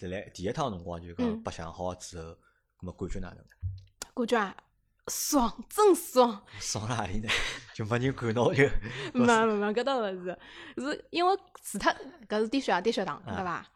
[0.00, 2.36] 辣来第一趟辰光就讲嗯白相好之后，咁
[2.84, 3.38] 么感觉哪能？
[4.14, 4.56] 感觉啊，
[5.08, 6.44] 爽，真爽！
[6.60, 7.28] 爽辣何里呢？
[7.74, 8.62] 就没人管侬就
[9.12, 10.38] 没没没，搿倒勿是，
[10.76, 11.92] 是因为除脱
[12.28, 13.66] 搿是低血压、低血糖，啊对伐？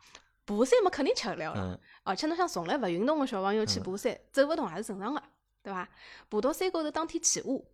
[0.47, 5.23] 爬山嘛肯定吃得了了，嗯而且侬想从来勿运动个小朋友去嗯爬山，走勿动也是正常个，
[5.63, 5.89] 对伐？
[6.31, 7.71] 爬到山高头当天起雾，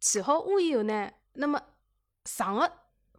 [0.00, 1.60] 起好雾以后呢，那么
[2.24, 2.72] 上个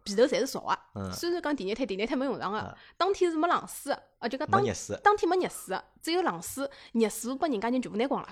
[0.08, 4.62] 皮头侪是潮个，嗯虽然讲第二天、第二天没用上个啊，当天是没冷水个，啊就讲当
[5.02, 8.28] 当天没热水个，只有冷水，热水把人家人全部拿光了。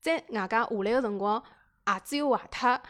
[0.00, 1.42] 再外加下来个辰光，
[1.86, 2.80] 鞋子又坏脱，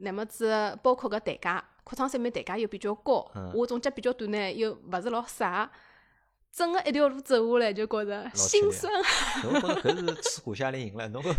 [0.00, 5.44] 乃末子包括搿台阶，扩窗山面台阶又比较高，嗯我总脚比较短呢，又勿是老适，
[6.54, 8.92] 整个一条路走下来就觉着心酸。
[9.42, 11.08] 侬觉着搿是吃苦夏令营了？
[11.10, 11.34] 侬搿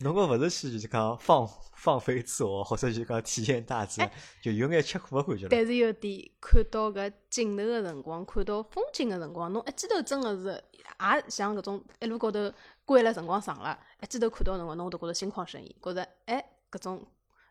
[0.00, 5.48] 侬搿勿是去就是讲放放飞自我，或者就是讲体验大自然，就有眼吃苦个感觉了。
[5.50, 12.50] 但是有点看到搿镜头个辰光，看到风景个辰光，侬一记头真个是也像搿种一路高头
[12.86, 17.06] 关了辰光长了，一记头看到个辰光，侬会得觉着心旷神怡，觉着哎搿种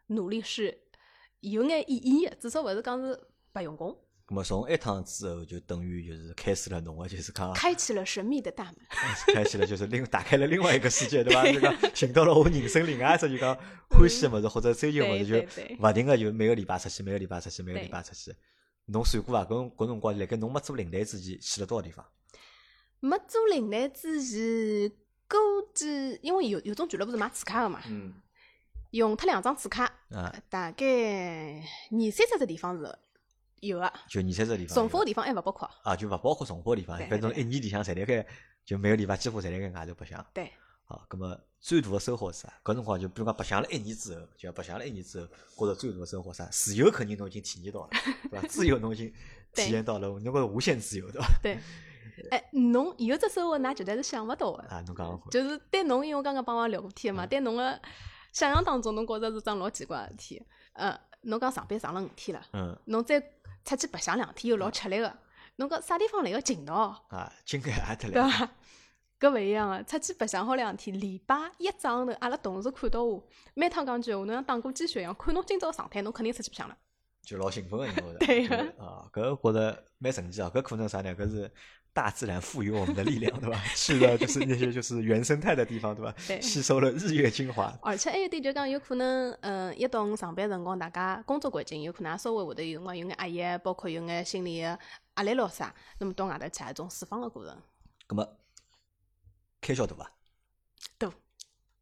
[0.08, 0.76] 努力是
[1.42, 3.96] 有眼意义个，至少勿是讲是白用功，
[4.30, 8.76] 咁么从一趟之后，就等于就是开始了侬个就是讲开启了神秘的大门。
[9.34, 11.52] 开启了就是另打开了另外一个世界，对伐？
[11.52, 13.58] 就讲寻到了我人生另外一只就讲
[13.90, 18.32] 欢喜个物事或者追求个物事，就勿停个就每个礼拜出去，每个礼拜出去，每个礼拜出去。
[18.86, 19.44] 侬算过伐？
[19.46, 22.06] 搿搿辰光辣盖侬没做领队之前去了多少地方？
[23.00, 24.96] 没做领队之前，
[25.28, 25.38] 估
[25.74, 28.14] 计因为有有种俱乐部是买次卡个嘛，嗯
[28.92, 33.00] 用脱两张次卡，啊，大概二三十个地方是
[33.62, 34.76] 有啊，就二三十地方。
[34.76, 35.70] 重复个地方还勿包括。
[35.84, 38.26] 啊，就勿包括重复个地方，对反正一年里向侪辣盖，
[38.66, 40.26] 就每个礼拜几乎侪辣盖外头白相。
[40.34, 40.52] 对，
[40.86, 42.54] 好，咁么最大的收获是啥？
[42.64, 46.46] 搿辰光就比如讲白相了一年之后，就白相了一年之后，觉着最大的收获是啥？
[46.52, 47.90] 自由肯定侬已经体验到了，
[48.32, 48.48] 对伐？
[48.48, 49.14] 自由侬已经
[49.54, 51.28] 体验到了，侬觉着无限自由，对伐？
[51.44, 51.60] 对，
[52.32, 54.64] 哎，侬有只收获，㑚绝对是想勿到的。
[54.70, 55.30] 啊，侬讲讲看。
[55.30, 57.80] 就是对侬，因为我刚刚帮我聊过天个嘛，嗯对侬个
[58.32, 60.46] 想象当中，侬觉着是桩老奇怪个事体。
[60.74, 63.20] 呃，侬讲上班上了五天了，嗯侬再
[63.66, 65.18] 出去白相两天又老吃力个，
[65.58, 68.12] 侬讲啥地方来个劲道，啊，今个也得来。
[68.12, 68.50] 对伐？
[69.20, 73.22] 搿勿一样个，出去白相好两天，礼拜一早上头，阿拉同事看到我，
[73.54, 76.78] 每趟讲句闲话，侬像打过鸡血一样，看侬今朝状态，侬肯定出去白相了。
[77.22, 78.18] 就老兴奋个，觉着。
[78.26, 80.50] 对个啊，搿觉着蛮神奇啊！
[80.54, 81.16] 搿可能啥呢？
[81.16, 81.52] 搿是
[81.92, 83.60] 大自然赋予我们的力量，对伐？
[83.76, 86.12] 去了就是那些就是原生态的地方，对伐？
[86.28, 87.78] 对吸收了日月精华。
[87.82, 94.80] 而且还有点就讲，有可能，嗯，一到五上班辰光，大家工作环境有可能也稍微会得有辰光有眼压抑，包括有眼心理个
[95.18, 97.56] 压力咯啥，那么到外头去也一种释放个过程。
[98.08, 98.38] 葛么
[99.62, 100.12] 开销大伐？
[100.98, 101.12] 大。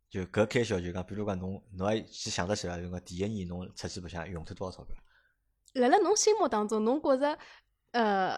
[0.10, 4.96] 就搿开销就讲，比如讲侬侬还去想得起来，就讲第一年侬出去白相用脱多少钞票？
[5.78, 7.38] 辣辣侬心目当中，侬觉着，
[7.92, 8.38] 呃，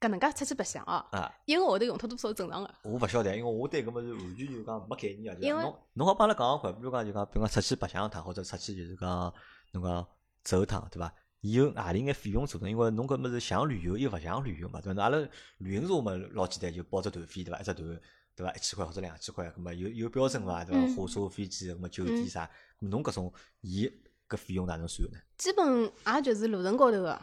[0.00, 2.74] 搿能介出去白相哦，啊，一个号头用脱多少是正常个？
[2.84, 5.36] 我勿晓得，因为我对搿物事完全就讲没概念啊。
[5.36, 9.32] 就因为讲侬侬好帮阿拉讲讲看，比如讲就讲，比如讲出去白相一趟，或者出去就是讲
[9.72, 10.06] 侬讲
[10.42, 11.12] 走一趟，对伐？
[11.40, 12.68] 伊有何里眼费用组成？
[12.68, 15.02] 因为侬搿物事想旅游又勿想旅游嘛，对伐？
[15.02, 15.18] 阿拉
[15.58, 17.60] 旅行社嘛老简单，就报只团费，对伐？
[17.60, 18.00] 一只团。
[18.36, 18.52] 对伐？
[18.52, 20.62] 一千块或者两千块，咁么有有标准伐？
[20.62, 20.78] 对伐？
[20.78, 22.44] 嗯火车、飞机，咁么酒店啥？
[22.78, 23.32] 咁侬搿种，
[23.62, 23.90] 伊
[24.28, 25.18] 搿费用哪能算呢？
[25.36, 27.20] 基本也就是路程高头个，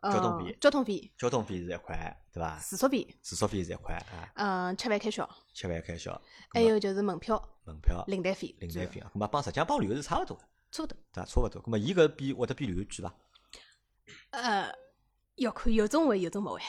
[0.00, 2.58] 呃，交通费交通费、交通费是一块，对伐？
[2.68, 10.38] 住宿费，住宿费是一块啊，嗯，吃饭开销，吃饭开销，还有就是门票、门票、领队费，领队费，咁么帮实际上帮旅游是差勿多，
[10.70, 10.96] 差勿多。
[11.12, 11.24] 对伐？
[11.24, 11.62] 差勿多。
[11.62, 13.14] 咁么伊搿比会得比旅游贵伐？
[14.30, 14.72] 呃，
[15.36, 16.60] 要看有种会，有种勿会。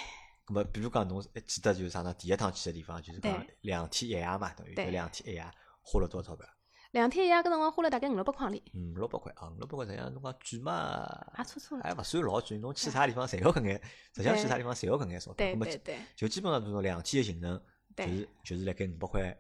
[0.47, 2.13] 咁么比如讲侬还记得就是啥呢？
[2.17, 5.45] 第一趟去个地方就是讲两天一夜嘛，等于对就两天一夜
[5.81, 6.47] 花了多少钞票？
[6.91, 12.01] 两天一夜搿辰光花了大概五六百块钿，五，六百块啊，五六百块实际上侬讲贵嘛，也差差勿还多。
[12.01, 12.57] 勿算老贵。
[12.57, 13.79] 侬去啥地方侪要搿眼，
[14.15, 15.45] 实际上去啥地方侪要搿眼钞票。
[15.45, 17.63] 咁么对对对，就基本上就是两天个行程，就
[17.95, 19.37] 对是就是辣盖五百块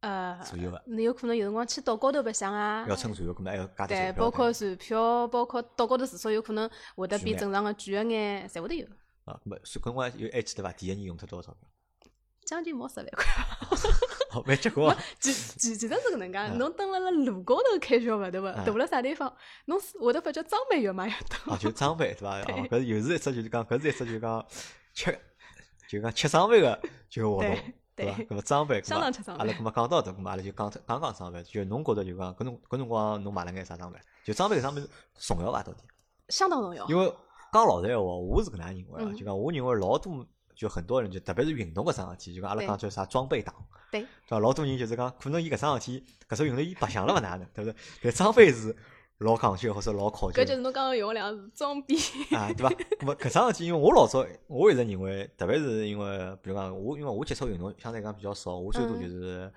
[0.00, 8.86] 呃左右个，侬有可能有辰光去岛高头白相啊要，乘船，可能还要加点对，包括船票，包括岛高头住宿，有可能会得比正常个贵一眼，侪会得有，
[9.24, 10.72] 啊，咁么所以搿辰光有还记得伐？
[10.72, 11.68] 第一年用脱多少钞票？
[12.44, 13.24] 将近毛十万块。
[14.34, 14.98] 哦，蛮结棍啊！
[15.20, 18.50] 其其其实是搿能介，嗯侬蹲辣辣路高头开销勿对伐？
[18.56, 19.32] 嗯大辣啥地方，
[19.66, 21.54] 侬是会得发觉装备越买越多。
[21.54, 22.42] 哦，就装备对伐？
[22.44, 24.44] 对哦，搿又是一只就是讲，搿是一只就讲
[24.92, 25.18] 吃，
[25.88, 26.78] 就讲吃装备个
[27.08, 27.56] 就活动，
[27.94, 28.16] 对伐？
[28.16, 33.98] 对搿么装备，相当吃装备阿拉搿么讲到迭，搿么阿拉就讲脱讲讲装备，就侬觉着就讲搿种搿辰光侬买了眼啥装备？
[34.24, 34.84] 就装备搿上面
[35.20, 35.62] 重要伐？
[35.62, 35.78] 到底？
[36.30, 36.84] 相当重要。
[36.88, 37.06] 因为
[37.52, 43.54] 讲老实闲话，我是搿能样认为啊，嗯就讲我认为老多就很多人就特别是运动搿桩事体，就讲阿拉讲叫啥装备党，
[43.90, 44.38] 对对伐？
[44.38, 47.76] 老多人就是讲，可能伊搿桩事体搿只运动伊白相了勿哪能，对勿对？
[48.02, 48.74] 但装备是
[49.18, 51.96] 老讲究或者老考究搿就是侬刚刚用个两个字装逼。
[52.34, 52.70] 啊，对伐？
[52.70, 59.52] 咾么搿桩事体，因为我老早我一直认为，特别是因为比如讲我，因为我接触运动相对来讲比较少，我最多嗯就是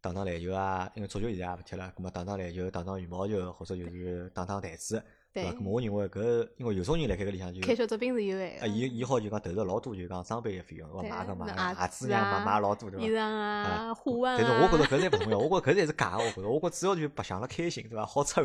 [0.00, 5.52] 打打篮球啊，因为足球现在也勿踢了，咾么打打篮球、打打羽毛球，或者就是打打台子，对伐？
[5.60, 13.06] 么我认为搿，因为有种人辣盖搿里向就开小作品是有啊，个，伊伊好就讲投入老多，就讲装备个费用，我买个买那个鞋子鞋子啊买买老多对伐？
[13.06, 14.38] 衣裳啊、护腕啊。
[14.40, 18.04] 但是我觉着搿侪勿重要，我觉着搿侪是假个，我觉着，我觉着主要就白相了开心，对伐？
[18.04, 18.44] 好出汗，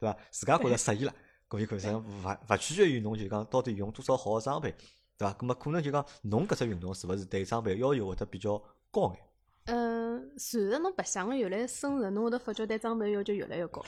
[0.00, 0.16] 对伐？
[0.30, 1.14] 自家觉着适意了，
[1.48, 4.74] 可以，实际上勿勿取决于侬就讲到底用多少好个装备，
[5.18, 5.34] 对伐？
[5.34, 8.56] 葛末可能就讲侬搿只运动是勿是对装备要求会得比较
[8.90, 9.18] 高眼？
[9.66, 13.80] 嗯，随着侬白相个越来越深入，侬会得发觉对装备要求越来越高。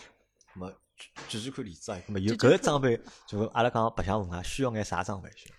[0.55, 5.53] 葛末举举举看例子啊，葛末有搿个装备，就阿拉讲白相文啊，需要眼啥装备需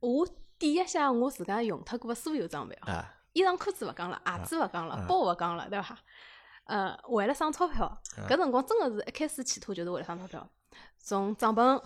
[0.00, 0.28] 我
[0.58, 2.74] 点一下我自家用脱过个所有装备？
[2.82, 3.14] 啊？
[3.32, 5.96] 衣裳裤子勿讲了，鞋子勿讲了啊，包勿讲了，对伐？
[6.64, 10.48] 呃，为了省钞票，啊搿辰光真个是一开始企图就是为了省钞票，
[10.98, 11.82] 从帐篷、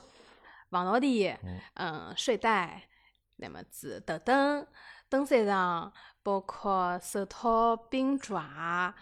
[0.70, 2.88] 防潮垫嗯、嗯睡袋，
[3.36, 4.66] 那么子头灯、
[5.08, 5.92] 登山杖，
[6.22, 8.94] 包括手套、冰爪，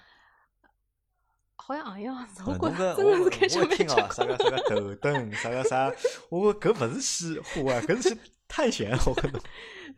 [1.61, 5.93] 好像行样子，我觉着真个是开销我一听哦，蛮结棍啥个啥个头灯，啥个啥，
[6.31, 9.41] 我搿勿是去户外，搿是去探险， 我觉着。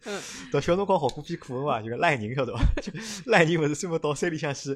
[0.05, 0.21] 嗯，
[0.51, 2.65] 到小辰光学过篇课文嘛，就个赖宁晓得伐？
[2.83, 2.93] 就
[3.27, 4.75] 赖宁勿是专门到山里向去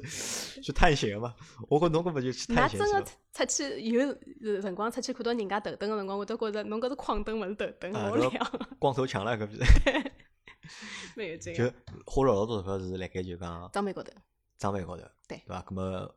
[0.61, 1.35] 去探险嘛？
[1.67, 9.59] 我觉侬搿勿就去㑚探险真个去出去有呃辰光出去看到人家头灯个辰光，我都觉着侬搿是矿灯勿是头灯，啊好搿亮，光头强了搿比
[11.15, 11.73] 蛮有劲就个。
[12.05, 14.11] 花了老多钞票是辣盖就讲装备高头，
[14.59, 15.61] 装备高头，对对伐？
[15.67, 16.15] 搿么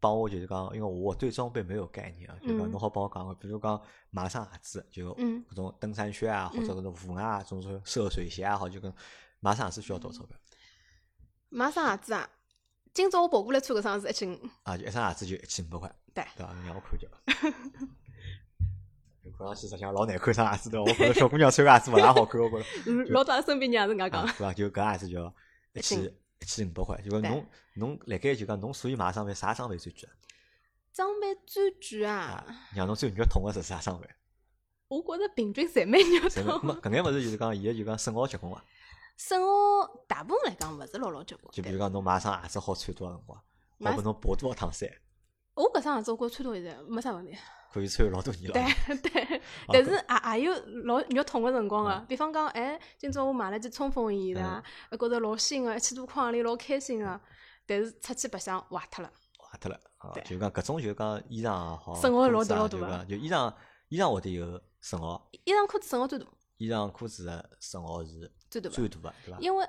[0.00, 3.80] 帮我就是讲，因为我对装备没有概念啊，就讲嗯侬好帮我讲个，比如讲
[4.10, 8.92] 买双鞋子，就嗯搿种登山靴啊，或者搿种户外啊，种种涉水鞋啊，好就跟
[9.40, 10.36] 买双鞋子需要多少钞票？
[11.48, 12.28] 买双鞋子啊，
[12.92, 16.52] 今朝我跑过来穿搿双是一千五，啊，就一双鞋子就一千五百块，对对伐？
[16.52, 17.08] 侬让我看叫。
[19.38, 20.90] 看上去实际上老难看双鞋子对伐？
[20.90, 22.64] 我觉着小姑娘穿个鞋子勿大好看，我觉着。
[22.86, 24.32] 嗯老早身边人也是搿样啊，讲对。
[24.32, 24.52] 伐？
[24.54, 25.32] 就搿鞋子就
[25.74, 30.12] 一千一千五百块，就讲对侬侬辣盖就讲侬所以买装备啥装备最贵啊？
[30.92, 34.08] 装备最贵啊啊，，让侬最肉痛个是啥装备？
[34.88, 36.82] 我觉着平均侪蛮肉痛没，痛。
[36.82, 38.64] 搿眼物事就是讲伊个就讲损耗结棍啊。
[39.16, 39.46] 损耗
[40.06, 43.44] 大部分来讲勿是老老结棍，就比如讲侬买双鞋子好穿多少辰光，好
[43.78, 44.88] 买拨侬跑多少趟山，
[45.58, 47.36] 我搿双鞋子我觉着穿到现在没啥问题。
[47.72, 48.52] 可以穿老多年了。
[48.52, 52.06] 对 对，但是也也有老肉痛个辰光个。
[52.08, 54.62] 比方讲，哎，今朝我买了件冲锋衣，对伐？
[54.90, 57.20] 还觉着老新个，一去到框里老开心个。
[57.66, 59.12] 但是出去白相坏脱了。
[59.38, 63.04] 坏脱了，啊，就讲搿种就讲衣裳也好，损耗老大老大个。
[63.04, 63.52] 就衣裳
[63.88, 65.28] 衣裳会得有损耗。
[65.44, 66.26] 衣裳裤子损耗最大。
[66.56, 69.38] 衣裳裤子个损耗是最大最大个，对伐？
[69.40, 69.68] 因为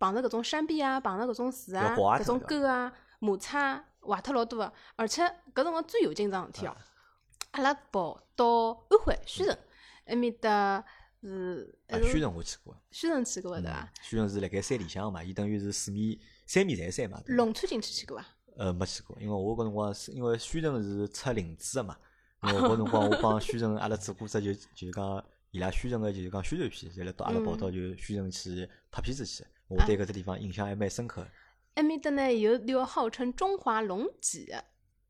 [0.00, 4.72] 碰着搿种山壁啊，碰着搿种树啊，搿种沟啊，摩擦坏脱老多个。
[4.96, 5.22] 而且
[5.54, 6.76] 搿辰光最有劲桩事体哦。
[7.52, 8.46] 阿拉跑到
[8.90, 9.58] 安徽宣城，
[10.04, 10.84] 埃面搭
[11.22, 11.78] 是。
[11.88, 12.76] 啊，宣城我去过。
[12.90, 13.92] 宣城去过对伐？
[14.02, 17.20] 宣城是辣盖山里向嘛，伊等于是四面三面侪山嘛。
[17.26, 18.24] 龙川景区去过伐？
[18.56, 21.96] 呃，没去过，因为我搿辰光是因为宣城是出林子个嘛，
[22.44, 31.26] 因为搿辰光我帮宣城阿拉做过只就就是讲伊拉宣城个就是讲宣传片，侪辣到阿拉跑到就宣城去拍片子去，我对搿只地方印象还蛮深刻。
[31.74, 34.64] 埃面搭呢有条号称中华龙脊的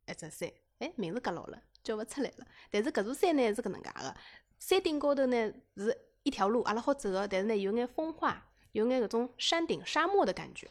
[0.06, 1.62] 一只山，哎，名字夹牢了。
[1.82, 4.14] 叫勿出来了，但是搿座山呢是搿能介个，
[4.58, 10.68] 山顶高头呢是一条路，阿拉好走个，但是呢有眼风化，有眼搿种山顶沙漠的感觉。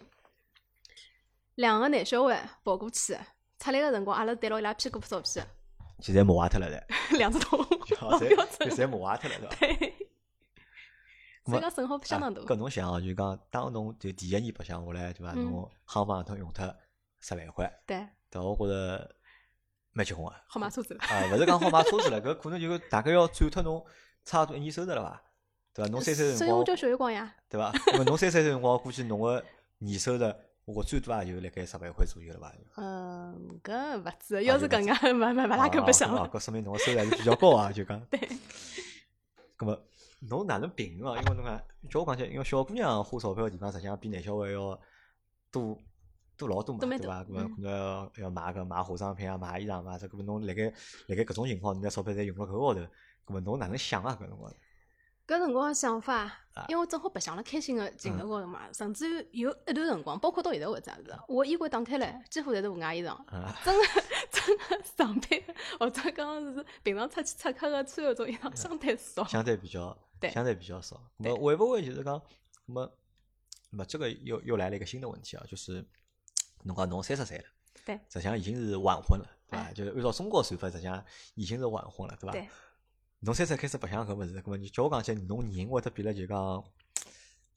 [1.55, 3.17] 两个男小孩跑过去，
[3.57, 5.47] 出来个辰光，阿拉对牢伊拉屁股拍照片。
[5.99, 7.17] 现在磨坏脱了唻。
[7.17, 7.57] 两只头，
[7.99, 8.69] 老标准。
[8.69, 9.95] 现在磨坏脱了，对伐？
[11.51, 11.59] 对。
[11.59, 12.41] 这个损耗相当大。
[12.41, 15.33] 搿侬想哦，就讲当侬就第一年白相下来，对伐？
[15.33, 16.75] 侬夯房头用脱
[17.19, 17.71] 十万块。
[17.85, 18.07] 对。
[18.29, 19.15] 但我觉着。
[19.91, 20.39] 蛮结棍啊！
[20.47, 21.25] 好买车子了啊！
[21.33, 23.83] 勿是讲好买车子了，搿可能就大概要赚脱侬
[24.23, 25.21] 差勿多一年收入了伐？
[25.73, 25.91] 对伐？
[25.91, 27.73] 侬三岁辰光，所以我叫小月光呀，对伐？
[27.93, 29.43] 因为侬三岁辰光，估计侬个
[29.79, 30.33] 年收入，
[30.65, 32.53] 我最多也就辣盖十万块左右了伐？
[32.77, 36.29] 嗯，搿勿止，要是搿能样，勿勿勿大可不想了。
[36.31, 37.99] 搿说明侬个收入还是比较高啊，就讲。
[38.11, 38.19] 对。
[39.57, 39.81] 搿么，
[40.21, 41.21] 侬哪能平衡啊？
[41.21, 44.79] 因为侬看，叫我讲起，因为小姑娘花钞票个地方，实际上比男小孩要
[45.51, 45.77] 多。
[46.37, 47.21] 多老多嘛，对伐？
[47.25, 50.73] 搿么可能要要买个买化妆品啊，买衣裳嘛，这搿么侬辣盖
[51.07, 52.79] 辣盖搿种情况，侬钞票侪用辣搿个号头，
[53.25, 54.17] 搿么侬哪能想啊？
[54.17, 54.49] 搿辰光？
[55.27, 56.31] 搿辰光想法，
[56.69, 63.17] 因为我正好白相了开心个劲头高头嘛，甚至于有一段辰光，包括到现在为止也是，我衣柜打开来，几乎侪是户外衣裳，
[63.65, 63.83] 真个
[64.97, 65.41] 上班
[65.79, 71.01] 或者讲是平常出去出客个穿搿种衣裳相对少，相对比较，对，相对比较少。
[71.17, 72.21] 那会勿会就是讲，
[72.65, 72.91] 那么，
[73.69, 75.85] 那么这个又又来了一个新的问题啊，就是。
[76.63, 77.45] 侬讲侬三十岁了，
[77.85, 79.71] 对，实际上已经是晚婚了，对伐？
[79.71, 81.01] 就是按照中国算法，实际上
[81.35, 82.33] 已经是晚婚了，对吧？
[82.33, 82.45] 对。
[83.21, 86.61] 侬三十开始白相搿物事，搿么你叫我讲起，侬人会得变了，就讲，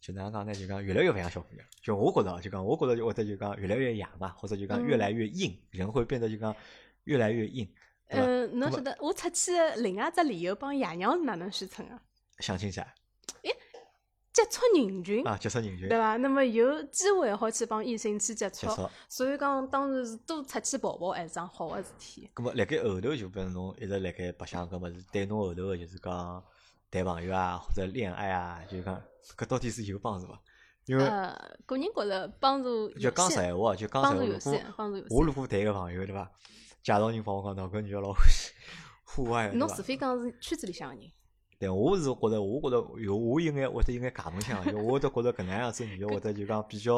[0.02, 0.52] 就哪能讲呢？
[0.52, 1.64] 就讲越来越勿像小姑娘。
[1.80, 6.54] 就我觉着，就讲我觉着就会得就讲越来越野嘛，或者就讲越来越硬，人会变得就讲
[7.04, 7.72] 越来越硬。
[8.08, 12.02] 嗯，侬晓得我出去另外只理由帮爷娘是哪能宣称啊？
[12.40, 12.84] 相亲噻。
[14.32, 16.16] 接触人群啊，接触人群，对伐？
[16.16, 18.66] 那么有机会好去帮异性去接触，
[19.06, 22.30] 所以讲当然是多出去跑跑还是桩好个事体。
[22.34, 26.42] 咁么，辣盖后头就比如侬一直辣盖白相搿物事，对侬后头个就是讲
[26.90, 29.02] 谈朋友啊，或者恋爱啊，就是讲
[29.36, 30.40] 搿到底是有帮助伐？
[30.86, 31.04] 因为
[31.66, 36.30] 个人觉着帮助就讲实闲话，就讲实闲话，如果我如果谈个朋友对伐？
[36.82, 38.50] 介绍人帮我讲到搿女个老欢喜
[39.04, 41.08] 户外，侬除非讲是圈子里向个人。
[41.56, 46.92] 对，我是觉着，我觉着有我有眼，或者有眼假门相，就我都觉着搿能样子女的，或者就讲比较，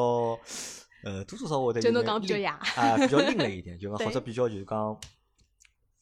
[1.03, 4.99] 呃，多多少少会得就侬讲比较野啊，比较另类一点， 就讲或者比较就是讲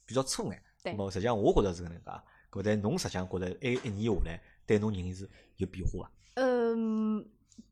[0.06, 0.64] 比较粗眼。
[0.82, 0.94] 对。
[0.94, 2.12] 么实际上我觉着是搿能介，
[2.50, 6.12] 搿但侬实际上觉着埃一年下来，对侬人是有变化伐？
[6.36, 7.26] 嗯，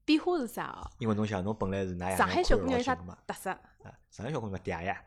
[0.06, 0.90] 变化是啥哦？
[1.00, 2.18] 因为侬想，侬本来是哪样？
[2.18, 3.50] 上海小姑娘有啥特色？
[3.50, 5.04] 啊，上海小姑娘嗲呀。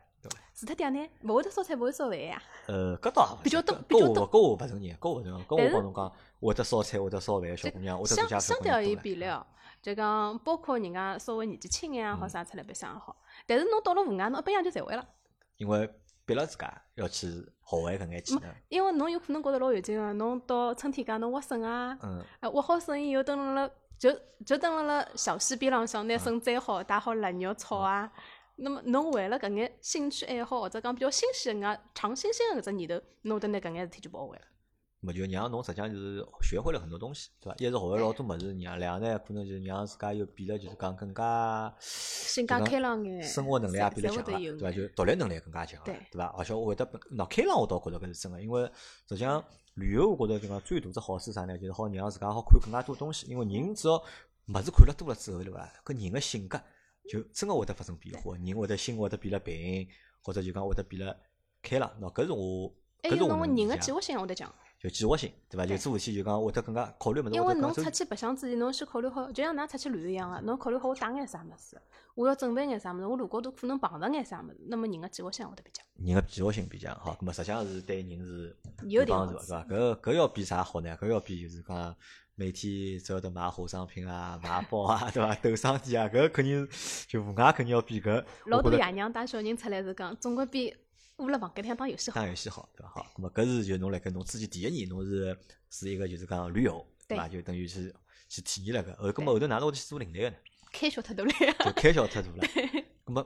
[0.55, 2.41] 除脱嗲呢，勿会得烧菜，勿会烧饭呀。
[2.65, 4.27] 呃，搿倒比较多，比较多。
[4.31, 5.45] 搿我勿承认，搿我勿承认。
[5.45, 9.25] 搿我帮侬讲，会得烧菜，会得烧饭，小姑娘，会得做家相相对而言比例，
[9.83, 13.15] 就讲包括人家稍微年纪轻眼也好，啥出来白相也好。
[13.45, 15.07] 但是侬到了户外，侬一般样就侪会了。
[15.57, 15.87] 因为
[16.25, 18.43] 逼了自家要去学会搿眼技能。
[18.69, 21.97] 因为侬有可能觉着老有劲个，侬到春天介侬挖笋啊，
[22.39, 24.11] 哎挖好笋以后，等辣辣就
[24.45, 28.11] 就等辣辣小溪边浪向，拿笋摘好，带好腊肉炒啊。
[28.57, 34.41] 那么，侬为了搿眼兴趣爱好，或者讲比较新鲜个、尝新鲜个搿只念头，侬得拿搿眼事体就学会了。
[35.05, 37.55] 么就让侬实际上就是学会了很多东西，对伐？
[37.59, 44.71] 一是学会老多物事，两两呢可能就让自家又变得就是讲更加性格开朗眼，生活能力也变得强了，对伐？
[44.71, 46.25] 就独立能力更加强了，对伐？
[46.37, 48.63] 而且我会得喏开朗，我倒觉着搿是真个，因为
[49.07, 49.43] 实际上
[49.75, 51.57] 旅游我觉着就讲最大只好处啥呢？
[51.57, 55.71] 就是好让自家好看更加多东西，因为人只要物事看了多了之后，对伐？
[55.85, 56.59] 搿人个性格。
[57.07, 59.87] 就真个会得发生变化，人会得心会得变了平，
[60.23, 61.15] 或者就讲会得变了
[61.61, 61.87] 开朗。
[62.01, 64.51] 喏，搿是我，搿是我人个计划性会得强。
[64.87, 65.63] 就计划性，对伐？
[65.63, 71.81] 就对做事体就讲会得更加考虑物事，因为侬出去白相之前，侬先考虑好，就像㑚出去旅游一样个，侬考虑好我带眼啥物事，
[72.13, 75.81] 我要准备眼啥物事，我路高头可能碰着眼啥物事，那么人个计划性会得比较。
[75.97, 79.65] 人个计划性比较好，咁么实际上是对人是有点帮助的，对伐？
[79.65, 80.95] 搿搿要比啥好呢？
[81.01, 81.95] 搿要比就是讲
[82.35, 85.33] 每天只要得买化妆品啊、买包啊， 对伐？
[85.35, 90.75] 斗商店啊，搿肯定是就无外肯定要比搿老多爷娘带小人出来是讲，总归比
[91.17, 92.27] 窝辣房间里向打游戏好打。
[92.27, 92.89] 游戏好，对伐？
[92.89, 95.37] 好，那么搿是就侬辣盖侬自己第一年侬是
[95.69, 97.27] 是一个就是讲旅游，对伐？
[97.27, 97.93] 就等于是
[98.27, 100.35] 去体验了搿，后搿么后头哪能会去做领队个呢？
[100.73, 101.55] 开销太多了呀。
[101.59, 102.37] 就开销太大了。
[103.05, 103.25] 搿 么，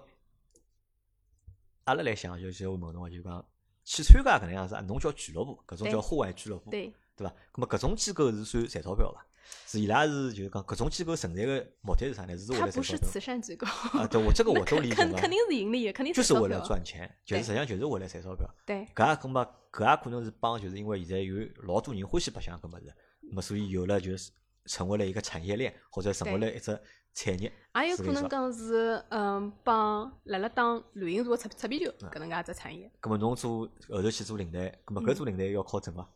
[1.86, 3.44] 阿拉来想，就是问侬个，就讲
[3.84, 7.34] 去参加搿能样子，啊侬叫俱乐部，搿种叫户外俱乐部，对，对伐？
[7.54, 9.26] 搿么搿种机构是算赚钞票伐？
[9.66, 12.38] 是伊拉是就是讲搿种机构存在个目的是啥呢？
[12.38, 13.68] 是为它不是了赚钞票慈善机构。
[13.68, 14.08] 啊？
[14.08, 18.50] 对，我这个 那我都理解嘛，肯肯肯定是盈利的，肯定就是为了赚钱，就是对实际上就是为了赚钞票。
[18.66, 21.36] 对搿也咁么搿也可能是帮，就是因为现在有
[21.68, 22.94] 老多人欢喜白相搿物事，
[23.32, 24.32] 咁么所以有了就是
[24.66, 26.80] 成为了一个产业链，或者成为了一只
[27.14, 27.52] 产业。
[27.82, 32.92] 也有可能讲是嗯，帮辣辣当旅行社擦擦边球嗯搿能介一只产业。
[33.02, 36.10] 搿么侬做后头去做领队，搿么嗯搿做领队要考证伐？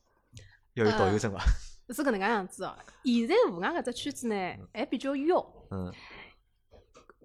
[0.73, 1.39] 要有导游证伐？
[1.89, 2.77] 是搿能介样子哦。
[3.03, 4.35] 现在户外搿只圈子呢，
[4.73, 5.45] 还比较妖。
[5.71, 5.91] 嗯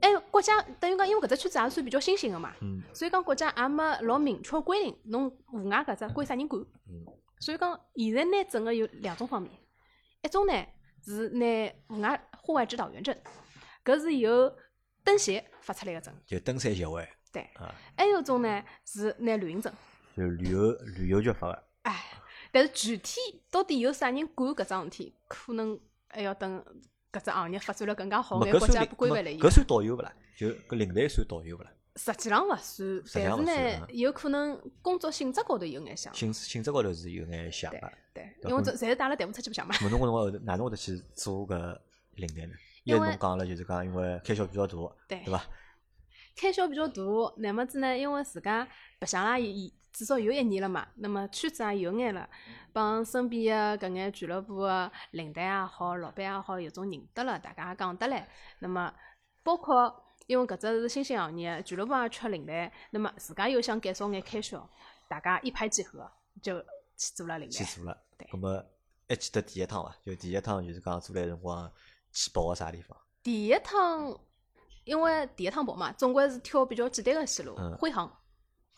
[0.00, 6.62] 哎，国家等于讲，因为搿只圈子也算比较新兴个嘛，嗯所以讲国家也没老明确规定，侬户外搿只归啥人管。
[6.62, 7.04] 嗯
[7.40, 9.52] 所以讲，现在拿证个有两种方面，
[10.22, 10.52] 一种呢
[11.04, 13.16] 是拿户外户外指导员证，
[13.84, 14.52] 搿是由
[15.02, 17.42] 登协发出来个证，就登山协会对。
[17.54, 19.72] 啊，还有一种呢是拿旅行证，
[20.16, 21.64] 就旅游旅游局发个。
[21.82, 22.04] 哎，
[22.52, 23.20] 但是具体
[23.50, 25.78] 到底有啥人管搿桩事体，可能
[26.08, 26.64] 还要等
[27.12, 29.52] 搿只行业发展了更加好眼，国家搿算领，咁么规范了以后搿。
[29.52, 30.12] 算导游勿啦？
[30.36, 31.70] 就搿领队算导游勿啦？
[31.96, 36.14] 实际上勿算，际但是呢，有可能工作性质高头有眼像。
[36.14, 37.92] 性性质高头是有眼像对个。
[38.14, 39.74] 对，对因为这侪是带了队伍出去白相嘛。
[39.88, 41.78] 侬后头哪能会得去做搿
[42.14, 42.52] 领队呢？
[42.84, 44.74] 因因为为侬讲了，就是讲因为开销比较大，
[45.08, 45.44] 对对伐？
[46.38, 47.02] 开销比较大，
[47.38, 48.66] 乃末子呢，因为自家
[49.00, 52.28] 白相了也至少有一年了嘛，那么圈子也有眼了，
[52.72, 58.28] 帮身边的搿眼俱乐部的领队也好，老板也好，有种认得了，大家也讲得来。
[58.60, 58.94] 那么
[59.42, 64.68] 包括因为搿只是新兴行业，俱乐部也缺领队，那么自家又想减少眼开销，
[65.08, 66.08] 大家一拍即合，
[66.40, 67.58] 就去做了领队。
[67.58, 67.98] 去做了。
[68.16, 68.64] 对咁么
[69.08, 69.96] 还记得第一趟伐？
[70.04, 71.72] 就第一趟就是讲做来辰光
[72.12, 72.96] 去跑个啥地方？
[73.22, 74.20] 第一趟，
[74.88, 78.10] 因为第一趟跑嘛，总归是挑比较简单个线路嗯，徽杭，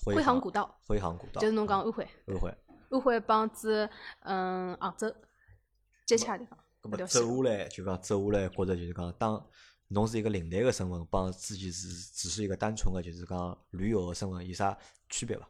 [0.04, 2.06] 徽徽杭古道，徽杭古道，就是侬讲安徽。
[2.26, 2.52] 安徽。
[2.90, 3.88] 安徽帮子
[4.22, 5.14] 嗯杭州
[6.04, 9.46] 接洽的地方，搿条线路走下来就讲走下来，觉着就是讲当
[9.86, 14.76] 侬是一个领队个身份，帮自己是只是一个单纯个就是讲旅游个身份有啥
[15.08, 15.48] 区别伐？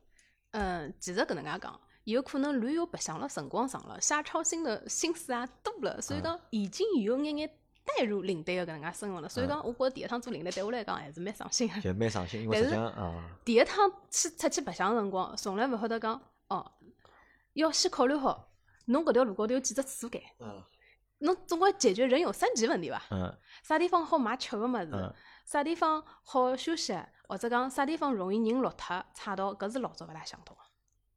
[0.50, 7.50] 嗯，其实搿能介讲，有可能旅游白相了，辰光长了，瞎操心的心思也多了，所以讲已经有眼眼
[7.98, 9.28] 带入领队个搿能介生活了。
[9.28, 11.80] 所以讲，我觉着第一趟做领队对我来讲还是蛮伤心个。
[11.80, 16.72] 就蛮伤心，因为实际上啊，第一趟去出去白相个辰光，从来勿晓得讲哦，
[17.54, 18.52] 要先考虑好
[18.86, 20.62] 侬搿条路高头有几只厕所间，嗯
[21.22, 23.02] 侬总归解决人有三急问题伐？
[23.10, 25.14] 嗯啥地方好买吃个物嗯事，
[25.44, 30.62] 啥地方好休息，或者讲啥地方容易人落脱、岔到，搿是老早勿大想通个。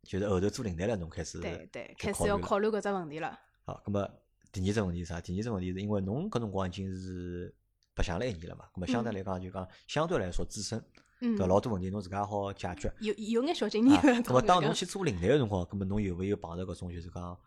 [0.03, 3.39] 就是后头做领队了，侬开始对对，开始要考虑搿只问题了。
[3.65, 4.09] 好，咁么
[4.53, 5.19] 第二只问题是啥？
[5.19, 7.53] 第二只问题是因为侬搿辰光已经是
[7.95, 10.81] 白相了一年了嘛，咁么相对来讲就讲相对来说资深，
[11.21, 12.93] 嗯对，，老多问题侬自家好解决。
[13.01, 13.99] 有有眼小经验。
[14.23, 17.37] 咁么当侬侬去做领队个辰光，咁么侬有没有碰到搿种就是讲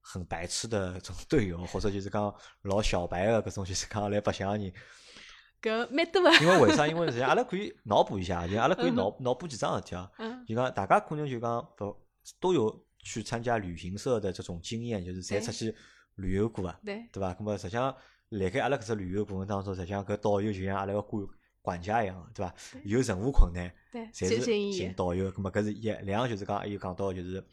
[0.00, 4.72] 很白痴的这种队友，或者就是讲老小白个搿种就是讲来白相个人？
[5.62, 6.32] 搿蛮多个。
[6.36, 6.86] 因为为啥？
[6.86, 10.10] 因为是阿拉可以脑补一下，就阿拉可以嗯脑脑补几桩事体啊。
[10.18, 11.96] 嗯就讲大家可能就讲不
[12.40, 15.74] 都有去参加旅行社的这种经验，就是侪出去
[16.18, 17.34] 旅游过啊，对对伐？
[17.38, 17.94] 那么实际上
[18.28, 21.26] 辣盖阿拉搿只旅游过程当中，实际上搿导游就像阿拉个管
[21.62, 22.54] 管家一样的，对伐？
[22.84, 24.92] 有任何困难，对，侪是寻。
[24.94, 25.32] 导游。
[25.36, 27.44] 那么搿是一，两就是讲还有讲到就是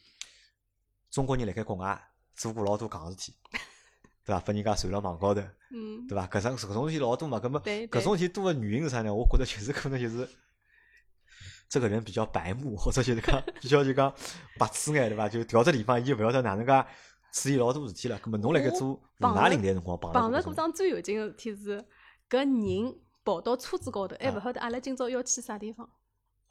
[1.09, 2.01] 中国人辣盖国外
[2.35, 3.33] 做过老多戆事体，
[4.25, 4.39] 对伐？
[4.41, 5.41] 拨人家传了网高头，
[5.71, 6.27] 嗯，对伐？
[6.27, 9.13] 搿种搿种事体老多嘛，搿么搿种事体多的原因是啥呢？
[9.13, 10.27] 我觉得就是可能就是
[11.67, 14.13] 这个人比较白目，或者就是讲 比较就讲
[14.57, 15.27] 白痴眼，对伐？
[15.27, 16.85] 就调只地方，伊勿晓得哪能介
[17.35, 18.17] 处理老多事体了。
[18.19, 19.01] 搿么侬辣盖做户
[19.35, 21.85] 外领队辰光碰到碰着过桩最有劲个事体是，
[22.29, 25.89] 搿人跑到车子高头，还啊勿晓得阿拉今朝要去啥地方。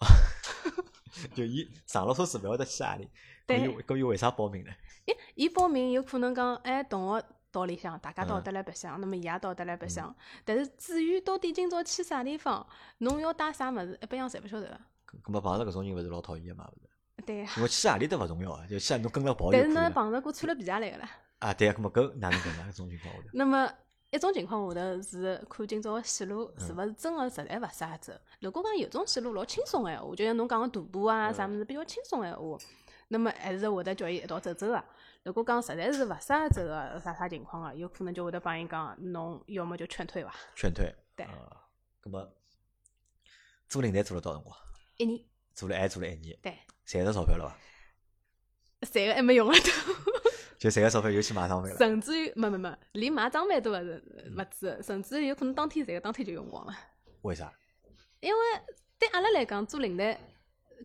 [1.35, 3.09] 就伊上了车子勿晓得去何里，
[3.47, 4.71] 对搿伊搿伊为啥报名呢？
[5.07, 10.15] 诶，伊报名有可能讲，哎，同学到里向，大家到嗯得来白相，那么伊也到得来白相。
[10.45, 12.67] 但是至于到底今朝去啥地方，
[12.99, 14.81] 侬要带啥物事，一般样侪勿晓得个。
[15.23, 16.69] 搿么碰着搿种人勿是老讨厌个嘛？
[16.71, 16.94] 勿是？
[17.25, 17.51] 对呀。
[17.57, 19.93] 因为去何里都勿重要啊，就去侬跟了跑就但是侬。
[19.93, 21.11] 碰着过穿了皮鞋来个啦。
[21.41, 23.29] 啊，对啊，搿么搿哪能搿哪种情况下头？
[23.35, 23.71] 那么
[24.11, 28.13] 一种情况下头是看今朝个线路嗯是勿是真个实在勿适合走。
[28.41, 32.59] 如果讲有种线路老轻松个闲话，就像侬讲个徒步啊嗯啥物事比较轻松个闲话，
[33.09, 34.85] 那么还是会得叫伊一道走走个。
[35.25, 40.33] 如果讲实在是勿适合走个啥啥情况个，有可能就会得帮伊讲，侬要么就劝退伐。
[40.55, 40.95] 劝退。
[41.17, 41.33] 对啊，
[42.03, 42.29] 搿么
[43.69, 44.57] 做领队做了多少辰光？
[44.99, 45.21] 一年，
[45.55, 46.53] 做了还做了一年，对，
[46.85, 47.49] 赚着钞票了
[48.81, 48.89] 伐？
[48.93, 49.71] 赚个还没用了都，
[50.59, 51.77] 就赚个钞票又去买装备了。
[51.79, 54.05] 甚至于没没没，连买装备都勿是
[54.37, 56.77] 勿止，甚至于有可能当天赚个当天就用光了。
[57.23, 57.51] 为啥？
[58.21, 58.41] 因为
[58.99, 60.19] 对阿拉来讲，做领队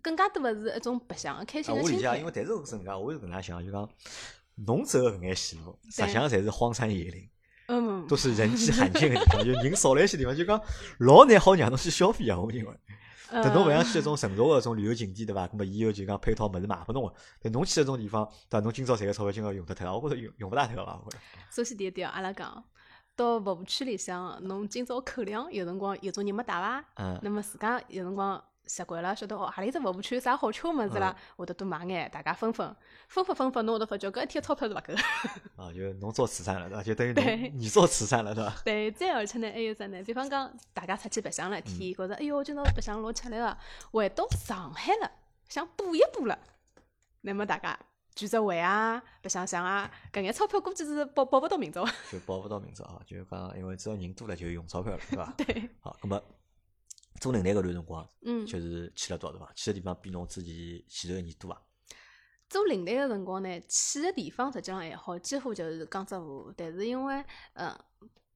[0.01, 2.23] 更加多的是一种白相、开啊，心的心我理解啊，因。
[2.23, 3.89] 为但是是搿能介，我是搿能介想，就讲
[4.55, 7.29] 侬走个搿眼线路，实际上侪是荒山野岭，
[7.67, 10.61] 嗯，都是人迹罕见的地方， 就人少了一些地方，就讲
[10.99, 12.73] 老难好让侬去消费啊，我认为。
[13.31, 15.47] 呃等侬勿像去一种成熟个种旅游景点，对伐？
[15.51, 17.13] 那么伊有就讲配套物事卖拨侬个。
[17.41, 18.63] 但侬去一种地方，对伐？
[18.63, 19.95] 侬今朝赚个钞票，今朝用得脱啊？
[19.95, 20.99] 我觉着用用勿大脱伐？
[21.05, 21.23] 我觉着。
[21.51, 22.63] 首先第一点，阿拉讲
[23.15, 26.83] 到服务区里向，侬今朝口粮有辰光有种人没带伐？
[26.95, 32.75] 嗯，那么自家有辰光习惯了，晓得哦，何里只服务区有啥好吃个物事啦，会得多买眼，大家分分，
[33.07, 34.93] 分分分分，侬会得发觉搿一天钞票是勿够。
[35.57, 36.83] 啊，就侬做慈善了，对伐？
[36.83, 38.53] 就等于对侬你做慈善了，对伐？
[38.63, 40.03] 对，再而且呢，还有啥呢？
[40.03, 43.57] 比方讲，大家出去白相了一天，觉着哎哟，今朝白相老吃力个，
[43.91, 45.11] 回到上海了，
[45.49, 46.37] 想补一补了，
[47.21, 47.77] 那么大家
[48.13, 51.83] 聚只会啊，白相相啊，搿眼钞票估计是保保勿到明朝。
[52.11, 55.33] 就保勿到明朝啊，就是讲，因为只要人多了就有用钞票了，对伐？
[55.37, 56.21] 对，好，那么
[57.19, 59.51] 做领队搿段辰光，嗯，就是去了多少地方？
[59.55, 60.53] 去的地方比侬之前
[60.87, 61.61] 前头一年多伐？
[62.49, 66.51] 做领队个辰光呢，去个地方实际上还好，几乎就是江浙沪。
[66.55, 67.77] 但是因为，嗯，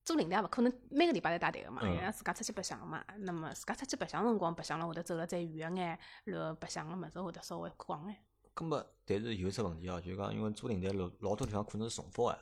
[0.05, 3.03] 做领队也勿可能每个礼拜侪带队个嘛，嗯因为自家出去白相个嘛。
[3.19, 8.17] 那么自家出去白相辰光，白相了会得走了再远个眼，然后白相个物事会得稍微广眼。
[8.53, 12.38] 咁么，但是有只问题哦，就是讲，因为做领队老老多地方可能是重复个，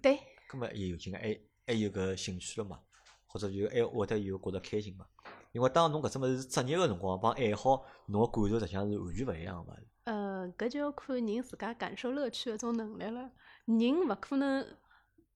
[0.00, 2.80] 对，咁么也有劲个，还还有搿兴趣了嘛？
[3.26, 5.06] 或者就还会得有觉着开心嘛？
[5.52, 9.76] 因为当侬搿只物事职业个辰光帮爱好，侬个感受实际上是完全勿一样个嘛。
[10.04, 13.30] 呃，搿就要看人自家感受乐趣个种能力了。
[13.66, 14.66] 人勿可能，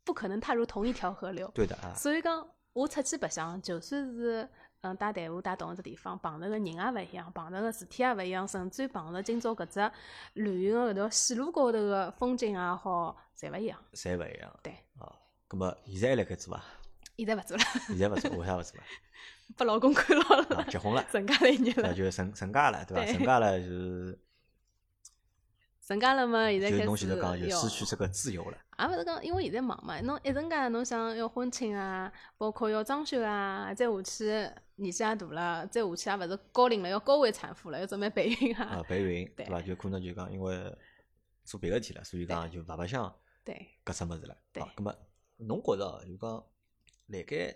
[0.04, 1.50] 不可能踏入同一条河流。
[1.54, 4.48] 对的啊，所以讲，我出去白相，就算是
[4.80, 9.90] 嗯带队伍带到一只地方，碰着个人也勿一样，碰着个事体也勿一样，甚至于碰着今朝搿只
[10.34, 13.78] 旅游个搿条线路高头个风景也好，侪勿一样。
[13.92, 14.60] 侪勿一样。
[14.62, 15.12] 对，啊，
[15.48, 16.62] 咁么现在还辣盖做伐？
[17.16, 18.84] 现在勿做了，现在勿做，为啥勿做啊？
[19.56, 23.04] 拨老公看牢啊，了，结婚了， 成家立业那了，就成成家了，对伐？
[23.04, 24.18] 对成家了就是
[25.86, 28.58] 成家了嘛，现在就开始侬前头讲就要失去这个自由了。
[28.78, 34.24] 也勿是讲，因为现在忙嘛，侬一阵间侬想要婚庆啊，包括要装修啊，再下去
[34.76, 38.82] 年纪也大了，再下去也勿是高龄了，要高位产妇了，要准备备孕啊，啊。
[38.88, 39.60] 备孕对对伐？
[39.60, 40.76] 就可能就讲因为
[41.44, 43.14] 做别个事体了，所以讲就勿白相
[43.44, 44.36] 对，搿只物事了。
[44.52, 44.92] 对啊，葛么
[45.36, 46.30] 侬觉着就讲
[47.08, 47.54] 辣盖，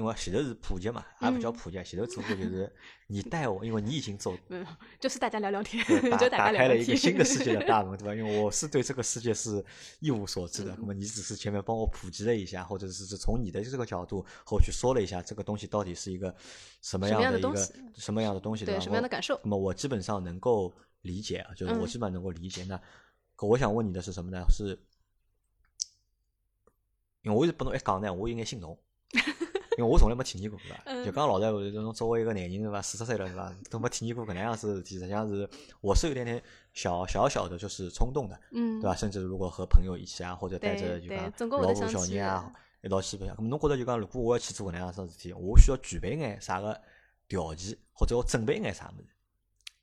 [0.00, 2.72] 因为前头是普及嘛，也不叫嗯普及，前头只不过就是
[3.08, 4.66] 你 带我，因为你已经走嗯，
[4.98, 6.74] 就是大家聊聊天， 打就打开了。
[6.74, 8.14] 一个新的世界的 大门，对吧？
[8.14, 9.62] 因为我是对这个世界是
[9.98, 16.34] 一无所知的，嗯那么你只是前面帮我普及了一下，或者是从你的这个角度后去说了一下这个东西到底是一个
[16.80, 17.54] 什么样的一个
[17.94, 18.80] 什么样的东西，对吧？
[18.80, 20.72] 什么样的感受那么我基本上能够
[21.02, 22.64] 理解啊，就是我嗯基本上能够理解。
[22.64, 22.80] 那
[23.36, 24.42] 我想问你的是什么呢？
[24.48, 24.78] 是
[27.22, 28.78] 因为我是拨侬一讲呢，我有眼心动。
[29.78, 30.82] 因为我从来没体验过，对伐？
[30.86, 32.82] 嗯就讲老实闲话，就是侬作为一个男人，对伐？
[32.82, 33.54] 四十岁了，对伐？
[33.70, 35.48] 都没体验过搿能样子的事体，实际上是
[35.80, 36.42] 我是有点点
[36.72, 38.94] 小小小的，就是冲动的，嗯，对伐？
[38.96, 42.52] 甚至如果和朋友一起啊，或者带着就讲老婆小人啊，
[42.82, 43.36] 一道去白相。
[43.36, 46.78] 咁侬觉着就讲，如果我要去做搿能样子的事体，我需要具备眼啥个
[47.28, 49.08] 条件，或者我准备眼啥物事？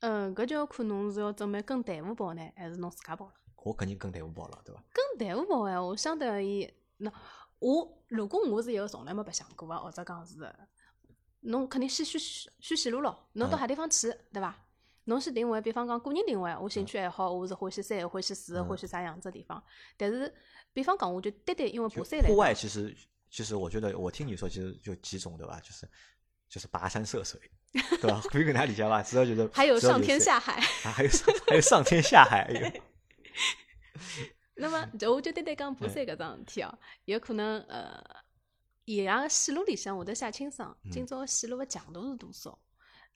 [0.00, 3.32] 嗯，搿就要看侬是要准备跟队伍跑呢，还是侬自家跑了。
[3.64, 4.80] 我肯定跟队伍跑了，对伐？
[4.92, 7.12] 跟队伍跑闲话，相对而言，那
[7.58, 10.36] 我如果我是一个从来没白相过啊，或者讲是，
[11.40, 12.20] 侬肯定先选
[12.60, 13.28] 选线路咯。
[13.34, 14.56] 侬到啥地方去，对伐？
[15.04, 19.62] 侬先定位，比方讲个人定位，我兴趣爱好，我是欢喜山，欢喜水，嗯欢喜啥样子的地方。
[19.96, 20.32] 但是，
[20.72, 22.94] 比方讲，我就单单因为爬山来户外，其实
[23.30, 25.58] 其实我觉得，我听你说，其实就几种，对吧？
[25.60, 25.88] 就是
[26.48, 27.40] 就是跋山涉水，
[27.72, 28.20] 对吧？
[28.30, 29.02] 可以搿能样理解吧？
[29.02, 30.60] 只要就是还有上天下海。
[30.84, 32.52] 啊，还有上还有上天下海，
[34.60, 38.02] 那么，就我就单单讲爬山搿桩事体哦，有可能呃，
[38.86, 42.58] 伊拉个线路里向会得写清爽，今朝个线路个强度是多少？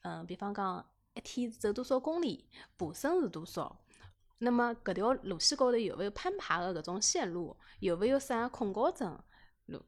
[0.03, 3.77] 嗯，比方讲一天走多少公里，爬升是多少？
[4.37, 7.55] 那么搿条路线高头有没有攀爬个搿种线路？
[7.81, 9.21] 有没有啥恐高症
[9.65, 9.83] 路？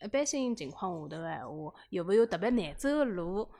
[0.00, 3.50] 一般性情况下头个闲话，有没有特别难走个路？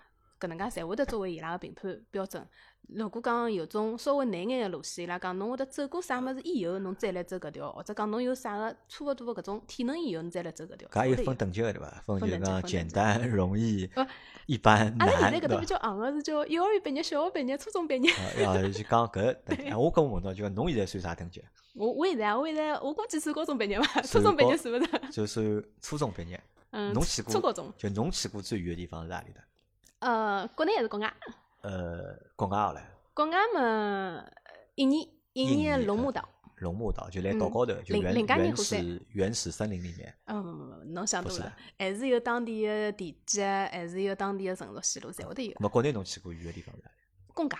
[0.40, 2.44] 搿能介侪会得作为伊拉个评判标准。
[2.88, 10.88] 如果讲有种稍微难眼个路线，伊拉讲侬会得走过啥物事以后，侬再来走搿条，或者讲侬有啥个差勿多个搿种体能以后，侬再来走搿条。
[10.88, 12.02] 搿也有分等级个对伐？
[12.04, 14.04] 分分等级就是讲简单、容易呃、
[14.46, 15.66] 一般、阿拉，现在搿搭比？
[15.66, 18.10] 较行个是叫幼儿园毕业、小学毕业、初中毕业。
[18.44, 21.44] 啊，要就讲搿我跟我问到，就讲侬现在算啥等级？
[21.74, 24.98] 我我现在啊，我现在我估计算高中毕业伐， 初中毕业高算勿着。
[25.12, 26.42] 就算初中毕业。
[26.70, 27.72] 嗯，侬去过初高中。
[27.76, 29.40] 就侬去过最远个地方是哪里的？
[30.00, 31.14] 呃，国内还是国外？
[31.62, 32.80] 呃，国外好唻，
[33.14, 34.24] 国外嘛，
[34.76, 35.00] 印尼，
[35.34, 36.28] 印尼印尼个龙目岛。
[36.56, 40.14] 龙目岛就辣岛嗯高头，就原原始原始森林里面。
[40.26, 45.62] 嗯，不不不，侬想多了还是有当地的地基，还是有当地的成熟线路，侪会得有那。
[45.62, 47.32] 么国内侬去过远个地方是哪里？
[47.32, 47.58] 公家，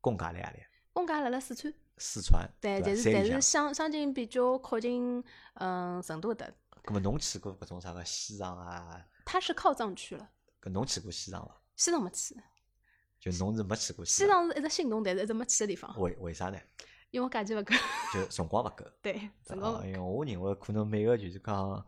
[0.00, 0.62] 公家辣何里？
[0.92, 3.40] 公家辣辣四川，四川，对，但是但是。
[3.40, 5.22] 相相近比较靠近，
[5.54, 6.52] 嗯，成都的，
[6.84, 9.04] 那么侬去过搿种啥个西藏啊？
[9.24, 10.28] 它是靠藏区了。
[10.60, 11.61] 搿侬去过西藏伐？
[11.76, 12.34] 西藏没去，
[13.20, 16.58] 就侬是没去过西藏，藏是一直心动，但是一直没去的地方，为为啥呢？
[17.10, 17.74] 因为我假期勿够。
[18.14, 18.84] 就辰光勿够。
[19.02, 19.82] 对，辰光勿够。
[19.82, 21.86] 啊因为我认为可能每个就是讲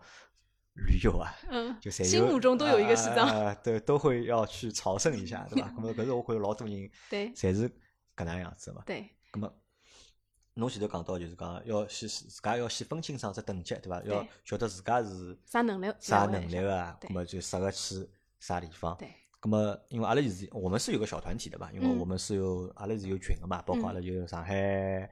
[0.74, 3.26] 旅游啊，嗯，就侪心目中都有一个西藏。
[3.28, 5.72] 啊 都都会要去朝圣一下， 对伐？
[5.76, 7.68] 那么搿是我觉着老多人对侪是
[8.16, 8.82] 搿能样子的嘛。
[8.84, 9.50] 对，那么，
[10.54, 14.02] 侬前头讲到就是讲要先自家要先分清爽只等级，对伐？
[14.02, 18.08] 要晓得自家是啥能力啥能力个啊，对咁么就适合去
[18.38, 18.94] 啥地方。
[18.98, 19.10] 对。
[19.44, 21.70] 咁么，因为阿拉是，我们是有个小团体的吧？
[21.74, 25.06] 因为嗯我们是有阿拉是有群的嘛，包括阿拉有上海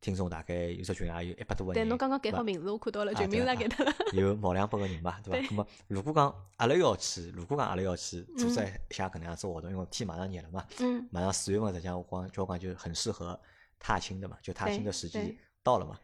[0.00, 1.88] 听众，大概有只群也有一百多个对，人。
[1.90, 3.92] 侬刚刚改好名字，我看到了，啊全名也改脱了。
[4.14, 5.48] 有毛两百个人嘛，对伐？
[5.50, 13.38] 那么，如果讲阿拉要去，如果讲阿拉要去组织嗯一下搿能样子活动，因为天马上热了嘛，嗯，马上四月份，实际上我光交关就很适合
[13.78, 15.98] 踏青的嘛，就踏青的时机到了嘛。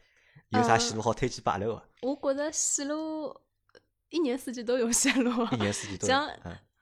[0.51, 1.83] 有啥呃线路好推荐拨阿拉个？
[2.03, 3.35] 我觉着线路
[4.11, 5.31] 一年四季都有线路。
[5.53, 6.15] 一年四季都有。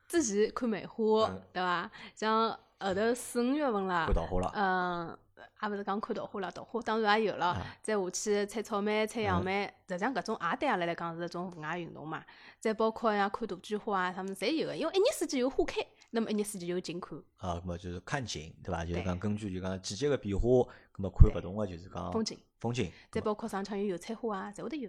[0.08, 1.90] 之前看梅花嗯，对伐？
[2.14, 2.50] 像
[2.80, 4.52] 后头四五月份啦看，桃花了。
[4.54, 5.18] 嗯，
[5.62, 7.66] 也勿是讲看桃花了，桃花当然也有了啊。
[7.82, 12.24] 再下去采草莓、采杨梅，实际上搿种也对阿拉来讲是一种户外运动嘛。
[12.58, 18.84] 再包括像看杜鹃花啊，啥物事侪有个，因为一年四季有花开，那么一年四季就有景看，啊，咁么就是看景，对伐？
[18.84, 22.38] 就是讲根据就讲季节个变化，咁么看勿同个就是讲风景。
[22.58, 22.90] 风景。
[23.10, 24.88] 再包括上腔有油菜花啊，侪会得有。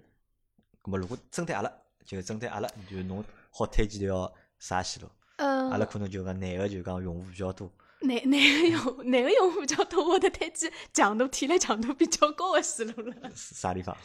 [0.82, 1.72] 咁么如果针对阿拉，
[2.06, 5.10] 就针对阿拉，就是侬好推荐条啥线路？
[5.38, 13.16] 嗯阿，拉可能就讲男个就讲用户比较多，男 男个用男个用户比较多，我得推荐强度体力强度比较高个线路了。
[13.34, 13.96] 啥地方？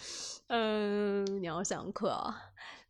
[0.46, 2.34] 嗯，让我想想看哦。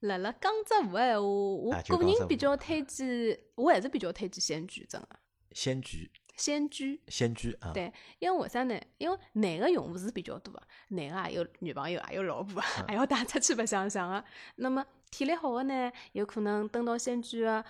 [0.00, 5.08] 辣辣江浙沪闲话，我个人比较推荐，我还是比较推荐仙居真个
[5.52, 7.00] 仙居，仙居。
[7.08, 7.70] 仙居啊。
[7.72, 8.80] 对，因为为啥呢？
[8.98, 14.24] 因为男个用户是比较多个，男个也有女朋友，也有老婆，嗯还要带出去白相相个。
[14.56, 17.64] 那么体力好个呢，有可能登到仙居个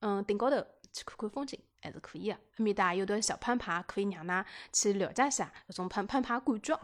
[0.00, 0.56] 嗯顶高头
[0.92, 2.34] 去看看风景，还是可以个。
[2.34, 6.78] 埃面搭也有段小攀爬，可以让㑚去了解一下搿种攀攀爬感觉，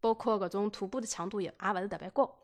[0.00, 2.40] 包括搿种徒步的强度也也勿是特别高。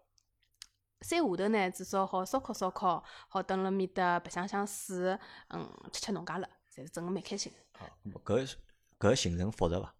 [1.02, 5.18] 山下头呢，至少好烧烤烧烤，好蹲辣面搭白相相水，
[5.48, 7.84] 嗯，吃吃农家乐，侪是真个蛮开心的。
[7.84, 8.54] 啊，咁么搿
[8.98, 9.94] 搿行程复杂伐？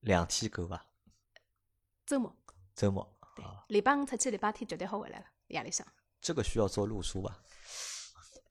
[0.00, 0.84] 两天够伐？
[2.06, 2.34] 周末。
[2.74, 5.86] 周末对啊，，礼拜五出去，礼拜天绝对好回来了，夜里向。
[6.20, 7.36] 这个需要做路书伐？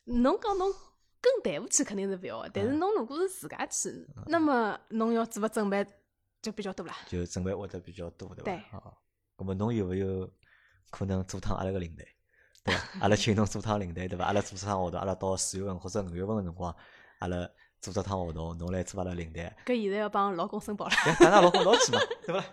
[0.05, 0.71] 侬讲侬
[1.21, 5.85] 跟队伍去肯定是勿要，但是侬如果是自家去，那么侬要做个准备
[6.41, 6.95] 就比较多啦。
[7.07, 8.43] 就准备会得比较多，对伐？
[8.43, 8.93] 对啊，
[9.37, 10.31] 咁么侬有没有
[10.89, 12.07] 可能做趟阿拉个领队，
[12.63, 12.99] 对伐？
[13.01, 14.25] 阿拉请侬做趟领队，对伐？
[14.25, 16.75] 阿拉做只趟活动，阿拉到四月份或者五月份个辰光，
[17.19, 17.47] 阿拉
[17.79, 22.43] 做只趟活动，侬来做阿拉领队，搿现在要帮老公申报了，哎，带㑚老公一道去嘛，对伐？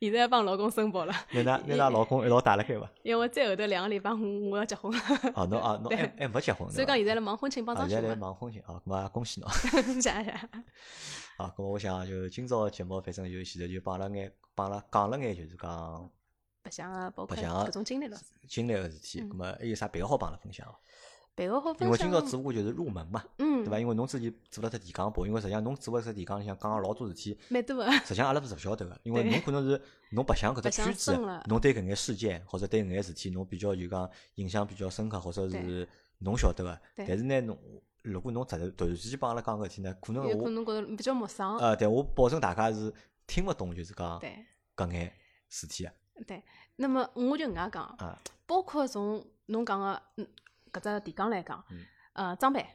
[0.00, 2.90] 现在要帮老公申报了，拿㑚拿㑚老公一道带辣盖伐？
[3.02, 4.92] 因为再后头两个礼拜我要结婚，
[5.34, 8.14] 哦， 侬啊，侬还还没结婚，所以讲现在辣忙婚庆帮啊，装修现在来。
[8.16, 9.50] 忙婚庆啊，咁恭喜侬。
[10.00, 10.30] 谢谢。
[11.36, 16.10] 啊，咁么我想就今朝个节目，反正就现在就帮阿拉眼帮阿拉讲了眼，就是讲
[16.62, 18.18] 白相啊，包括白相啊各种经历了。
[18.48, 20.78] 经历个事体，嗯咁么还有啥别个好帮阿拉分享伐？
[21.34, 21.86] 别个好分享。
[21.86, 23.78] 因为今朝只不过就是入门嘛，嗯，对伐？
[23.78, 27.90] 因为侬之前做了只提纲播，因为实际上侬做个只提纲里向讲个老多事体，蛮多个。
[27.90, 31.16] 实际上阿拉是勿晓得个，因为侬可能是侬白相搿只圈子
[31.46, 36.80] 侬对搿眼事件或者对搿眼事体侬比较就讲印象比较深刻，或者是侬晓得个。
[36.96, 37.58] 但是呢，侬
[38.02, 41.56] 如果侬突然突然之间帮阿拉讲搿事体呢，可能我可我能觉得比较陌生。
[41.58, 42.92] 呃，对我保证大家是
[43.26, 44.20] 听勿懂，就是讲
[44.76, 45.12] 搿眼
[45.48, 45.92] 事体个
[46.26, 46.42] 对，
[46.76, 48.18] 那么我就搿能介讲，啊。
[48.46, 50.26] 包括从侬讲个嗯
[50.72, 52.66] 搿只提纲来讲嗯，呃，装备，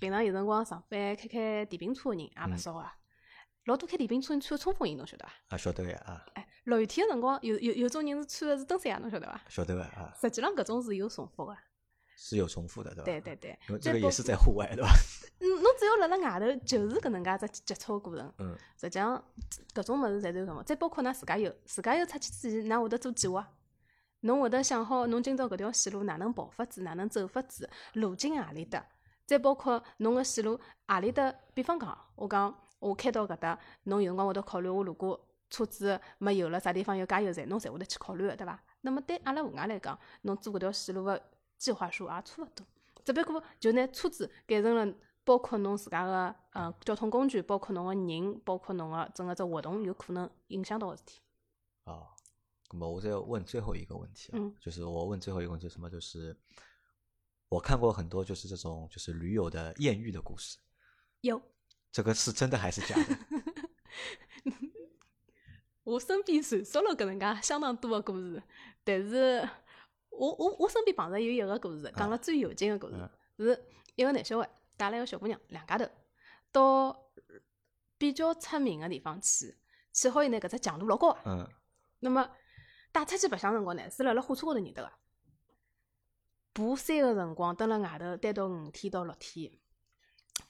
[0.00, 2.94] 平常有辰光上班开开电瓶车个人也勿嗯少啊。
[3.66, 5.32] 老多开电瓶车人穿冲锋衣，侬晓得伐？
[5.48, 9.40] 啊，晓得个呀，啊，哎，落雨天个辰光，有有有种人是穿个是登山鞋，侬晓得伐？
[9.48, 11.56] 晓得个啊，实际上搿种是有重复个，
[12.16, 13.04] 是有重复的，对吧？
[13.04, 14.88] 对对对因为，这个也是在户外，对吧？
[15.40, 18.32] 嗯，侬只要辣辣外头，就是搿能介只接触过程。
[18.38, 19.22] 嗯，实际上
[19.74, 23.52] 搿种物事侪是有搿么，再包括㑚自驾游，自驾游出去之前，㑚会得做计划，
[24.26, 28.84] 侬会得想好侬今朝搿条线路哪能跑法子，哪能走法子，路径何里搭，
[29.24, 35.18] 再包括侬个线路何里搭，比方讲，我讲我开到搿搭，侬有辰光会得考虑，我如果
[35.48, 38.60] 车子没油了，啥地方有加油站，侬侪会得去考虑个，对伐？
[38.80, 41.22] 那么对阿拉户外来讲，侬做搿条线路个
[41.56, 42.66] 计划书也差勿多。
[43.04, 51.20] 只不过就拿车子改成了，包括侬自家个呃交通工具，包括侬个人，包括侬个整个只活动，有可能影响到个事体。
[51.84, 52.08] 哦，
[52.76, 55.88] 那么我再问最后一个问题啊，嗯就是我问最后一个问题是什么？
[55.88, 56.36] 就是
[57.48, 60.58] 我看过很多就是这种就是驴友的艳遇的故事，
[61.22, 61.40] 有，
[61.90, 63.18] 这个是真的还是假的？
[65.84, 68.42] 我身边传说了搿能介相当多的故事，
[68.84, 69.48] 但是
[70.10, 73.64] 我我我身边碰着有一个故事，讲了最有劲的故事，是
[73.94, 75.88] 一个男小孩带了一个小姑娘，两家头
[76.52, 77.10] 到
[77.96, 79.56] 比较出名的地方去，
[79.94, 81.18] 去好以后呢，搿只强度老高个。
[81.24, 81.48] 嗯
[82.00, 82.30] 那么
[82.96, 84.90] 带出去白相辰光呢，是辣辣火车高头认得个。
[86.54, 89.52] 爬山个辰光，蹲辣外头待到五天到六天。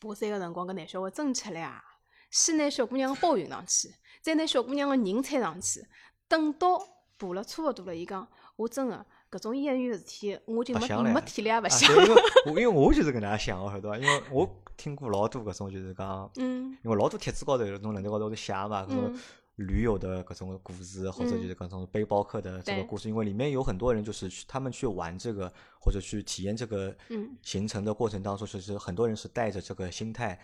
[0.01, 1.83] 爬山个辰光，搿男小孩真吃力啊！
[2.31, 5.85] 先拿小姑娘个包运上去，再拿小姑娘个人搀上去。
[6.29, 6.79] 等到
[7.19, 11.93] 爬了差勿多了，伊讲：我真个搿种艳遇个事体，我就没没体力也勿啊，想。
[11.93, 13.99] 对因为 我因为我就是搿能样想个，晓得伐？
[13.99, 19.21] 因为我听过老多搿种就是讲，嗯因为老多帖子高头侬论坛高头会写嘛，搿种嗯
[19.57, 30.39] 驴友的各种故事，或者就是各种背包客的这个故事，因为里面有很多人就是去他们去玩这个或者去体验这个嗯，行程的过程当中，其实很多人是带着这个心态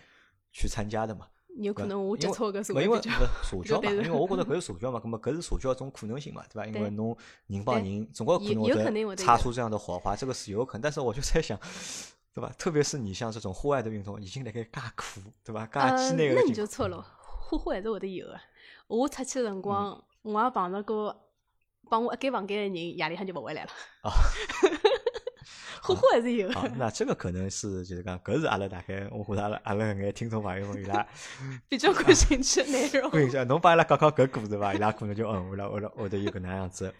[0.52, 1.26] 去参加的嘛。
[1.56, 6.66] 有可能我接因为触个社勿因为社交 嘛，因为我觉得 搿是社交嘛，葛么搿是社交一种可能性嘛，对吧？
[6.66, 7.14] 因为侬
[7.46, 10.80] 人帮对人总归可能会擦出这样的火花，这个是有可能。
[10.80, 11.58] 但是我就在想，
[12.32, 12.50] 对吧？
[12.56, 15.66] 特别是你像这种户外的运动，已经辣盖介苦，对吧？
[15.66, 18.40] 介艰难个那你，就错了，户外还是会得有个。
[18.94, 21.16] 我出去个辰光，我也碰着过
[21.88, 23.70] 帮我一间房间的人，夜里向就勿回来了。
[24.02, 24.12] 啊
[25.82, 31.04] 花花还是有 那这个可能是就是讲，搿是阿拉大概我觉着阿拉阿拉搿眼听众朋友们伊拉
[31.68, 33.10] 比较感兴趣的内容。
[33.10, 34.74] 看一下，侬帮伊拉讲讲搿故事伐？
[34.74, 36.94] 伊拉可能就嗯，会了我了会得有搿能样子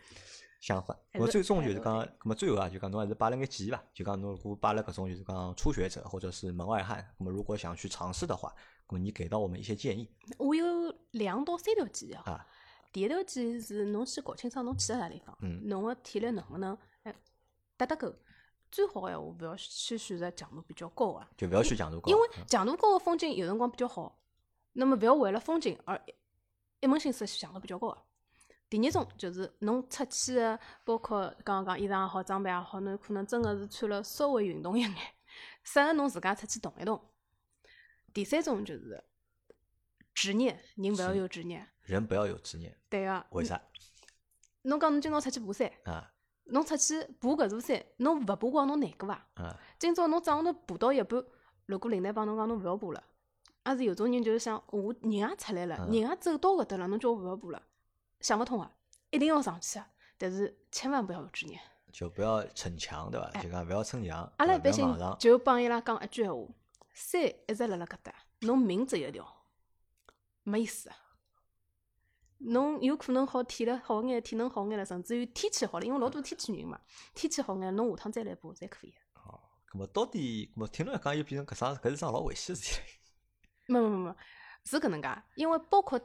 [0.60, 0.96] 想法。
[1.14, 3.80] 我最终就是讲，咁么最后啊，就讲侬还是摆了眼建议伐？
[3.94, 8.52] 就讲侬如果摆了搿种就是讲初学者或者是门外汉，咁么如果想去尝试的话，
[8.98, 10.66] 你给到我们一些建议我有
[11.12, 12.22] 两到三条建议啊。
[12.26, 12.46] 啊。
[12.92, 17.14] 第一条建议是侬先搞清爽侬去了啥地方，嗯侬个体力能不能哎
[17.76, 18.14] 搭得够。
[18.70, 21.26] 最好个闲话，勿要去选择强度比较高个。
[21.36, 24.18] 就勿要去强度高，因为嗯强度高个风景有辰光比较好，
[24.72, 26.14] 那么勿要为了风景而一
[26.80, 27.98] 一门心思去强度比较高个。
[28.68, 34.94] 第二种就是侬出去个，包括刚刚讲衣裳也好，装备也好，侬可能真个是穿了稍微运动一眼，
[35.64, 36.98] 适合侬自家出去动一动。
[38.12, 39.02] 第三种就是
[40.14, 41.66] 执念，人勿要有执念。
[41.82, 43.60] 人不要有执念，对个，为啥
[44.62, 46.12] 侬讲侬今朝出去爬山，啊
[46.44, 49.26] 侬出去爬搿座山，侬勿爬光侬难过伐？
[49.34, 49.58] 啊？
[49.78, 51.24] 今朝侬早上头爬到一半，
[51.66, 53.02] 如果领队帮侬讲侬勿要爬了，
[53.66, 57.62] 也是有种人就是想，我人也出来了，嗯人也走到搿搭了，侬叫我勿要爬了，
[58.20, 58.70] 想勿通啊，
[59.10, 59.88] 一定要上去啊！
[60.18, 61.60] 但是千万不要有执念。
[61.90, 63.30] 就不要逞强，对伐？
[63.34, 64.86] 哎就讲勿要逞强，阿拉一般性。
[65.18, 66.42] 就帮伊拉讲一句闲话：
[66.92, 69.46] 山一直辣辣搿搭，侬命只有一条，
[70.42, 70.96] 没意思啊。
[72.38, 76.80] 侬有可能好体力好眼，体能好眼了，甚至于天气好了，因为老多天气原因嘛，
[77.14, 78.94] 天气好眼，侬下趟再来爬侪可以。
[79.14, 79.40] 哦
[79.70, 82.80] 咁么到底，咁么听侬一讲，又变成搿桩搿是桩老危险个事体
[83.72, 84.14] 没没没，
[84.64, 85.98] 是搿能介，因为包括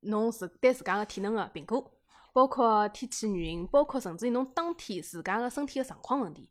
[0.00, 1.90] 侬自对自家个体能个评估，
[2.32, 6.50] 包括天气原因，包括甚至于侬当天自家个身体个状况问题，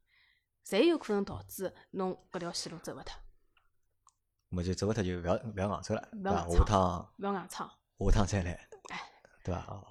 [0.66, 3.16] 侪有可能导致侬搿条线路走勿脱，
[4.54, 6.48] 咁么就走勿脱就勿要勿要硬走了，对伐？
[6.48, 7.68] 下趟勿要硬撑。
[7.68, 8.52] 下趟再来
[8.92, 9.00] 哎，
[9.44, 9.66] 对伐？
[9.68, 9.84] 哦，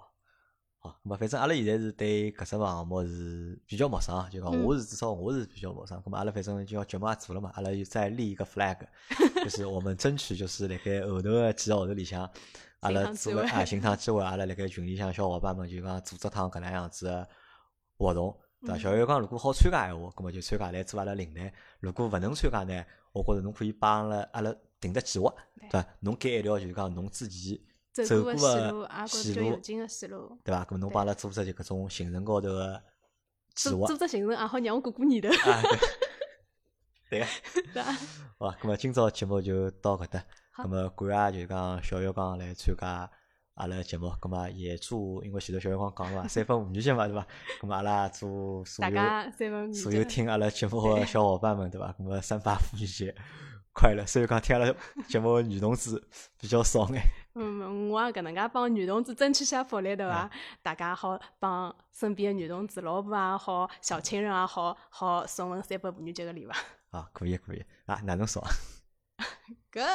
[0.78, 6.00] 好，咁么反正阿拉现在是对搿只项目是比较陌生啊，就讲嗯我是至少我是比较陌生。
[6.02, 8.78] 咁么阿拉反正就要节目也做了嘛，阿拉就再立一个 flag，
[9.42, 12.30] 就是我们争取就是辣盖后头个几个号头里向，
[12.80, 17.28] 阿拉做个啊寻趟机会，阿拉辣盖群里向小伙伴们就讲组织趟搿能样子个
[17.98, 18.38] 活动。
[18.64, 21.50] 对小月讲，如果好参加闲话，咁么就参加来做阿拉领队；
[21.80, 25.86] 如果勿能参加呢，我觉着侬可以帮阿拉阿拉定只计划，对伐？
[26.00, 29.34] 侬改一条就是讲侬自己走走过过个线
[30.10, 30.64] 路，对伐？
[30.64, 32.82] 咁么侬帮阿拉组织就搿种行程高头个
[33.54, 35.62] 计划组组织行程也好让我过过年头，啊，
[37.10, 37.26] 对对个。
[37.74, 37.92] 对伐？
[38.38, 40.24] 好吧，咁么今朝节目就到搿搭。
[40.54, 43.10] 好咁么感谢就是讲小月刚来参加
[43.62, 47.24] 阿拉节目，葛末也祝，因为前头小月光讲了嘛， 三分妇女节嘛，对伐？
[47.60, 51.92] 葛末阿拉祝所大有所有听阿拉节目个小伙伴们，对伐？
[51.92, 53.14] 葛末三八妇女节
[53.72, 54.04] 快乐！
[54.04, 54.74] 虽然讲听阿拉
[55.06, 56.02] 节目个女同志
[56.40, 57.00] 比较少眼，
[57.36, 60.28] 嗯，我也搿能介帮女同志争取下福利，对伐？
[60.60, 66.50] 大家好帮身边个女同志、老婆也好、小情人也好，好送份三八妇女节个礼物。
[66.90, 68.50] 啊，可以可以啊，哪能送啊？
[69.72, 69.86] 搿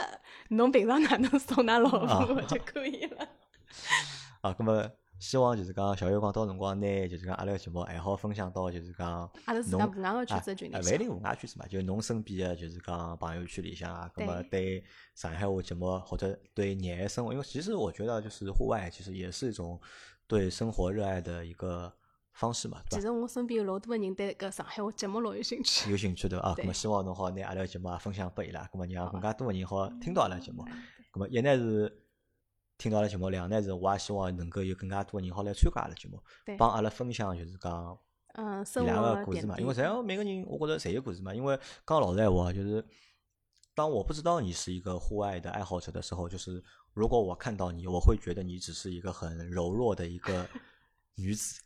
[0.49, 3.27] 侬平常哪能送㑚老啊婆就可以了。
[4.41, 14.83] 啊，葛末希望就是讲小月光到辰光拿就是讲阿拉个节目还好分享到就是讲阿拉自侬家户外个圈啊子群里啊，勿一定户外圈子嘛，就侬身边个就是讲朋友圈里向啊，葛么对对
[15.15, 19.79] 上海话节目或者对热爱生活，因为其实我觉得就是户外其实也是一种
[20.27, 21.91] 对生活热爱的一个
[22.33, 22.97] 方式嘛，对？
[22.97, 25.89] 其实我身边有老多个人对搿上海话节目老有兴趣。
[25.89, 26.49] 有兴趣对伐？
[26.49, 30.63] 啊，对葛么希望侬好拿阿拉个节目也分享拨伊拉，葛么让更加多个人好听到阿拉个节目。
[30.67, 30.73] 嗯
[31.09, 32.03] 葛么一呢是
[32.77, 36.21] 听到阿拉节目，两呢是我也希望能够有更加多个人好来参加阿拉节目，
[36.57, 37.97] 帮阿拉分享就是讲
[38.33, 41.33] 嗯，伊生拉个故事嘛，因为侪每个人我觉着侪有故事嘛。
[41.33, 42.85] 因为讲老实闲话，就是
[43.73, 46.63] 当我不知道你是一个户外的爱好者的时候，就是
[46.93, 50.47] 如果我看到你，我会觉得你只是一个很柔弱的一个
[51.17, 51.59] 女子，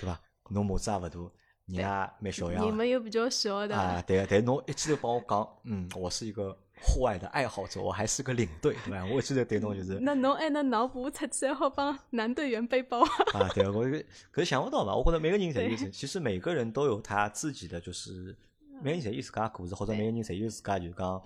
[0.00, 0.18] 对吧？
[0.48, 1.18] 侬模子也勿大，
[1.66, 1.84] 人也
[2.20, 9.04] 蛮小样你们又比较小的，啊，对个，但是侬一记头帮我讲，嗯，我是一个户外的爱好者，我还是个领队，对伐？
[9.06, 13.00] 我一记头对侬就是那侬还能脑补出去，好帮男队员背包。
[13.32, 13.84] 啊，对，我
[14.30, 14.94] 可是想不到嘛。
[14.94, 18.36] 我觉得每个人侪有其实每个人都有他自己的，就是
[18.82, 21.22] 每个人侪有自家故事，或者每个人侪有自家就是讲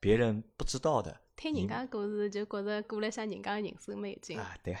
[0.00, 4.38] 别人不知道的听人家故事就觉着过了下人家的人生蛮有劲。
[4.38, 4.56] 啊。
[4.62, 4.74] 对，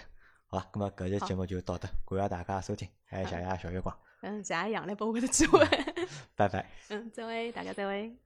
[0.46, 5.64] 好吧，咁么搿期节目就到这，感谢大家收听，还有谢谢小月光，嗯，谢谢杨来拨我的机会。
[6.34, 6.68] 拜拜。
[6.88, 8.25] 嗯，再会，大家再会。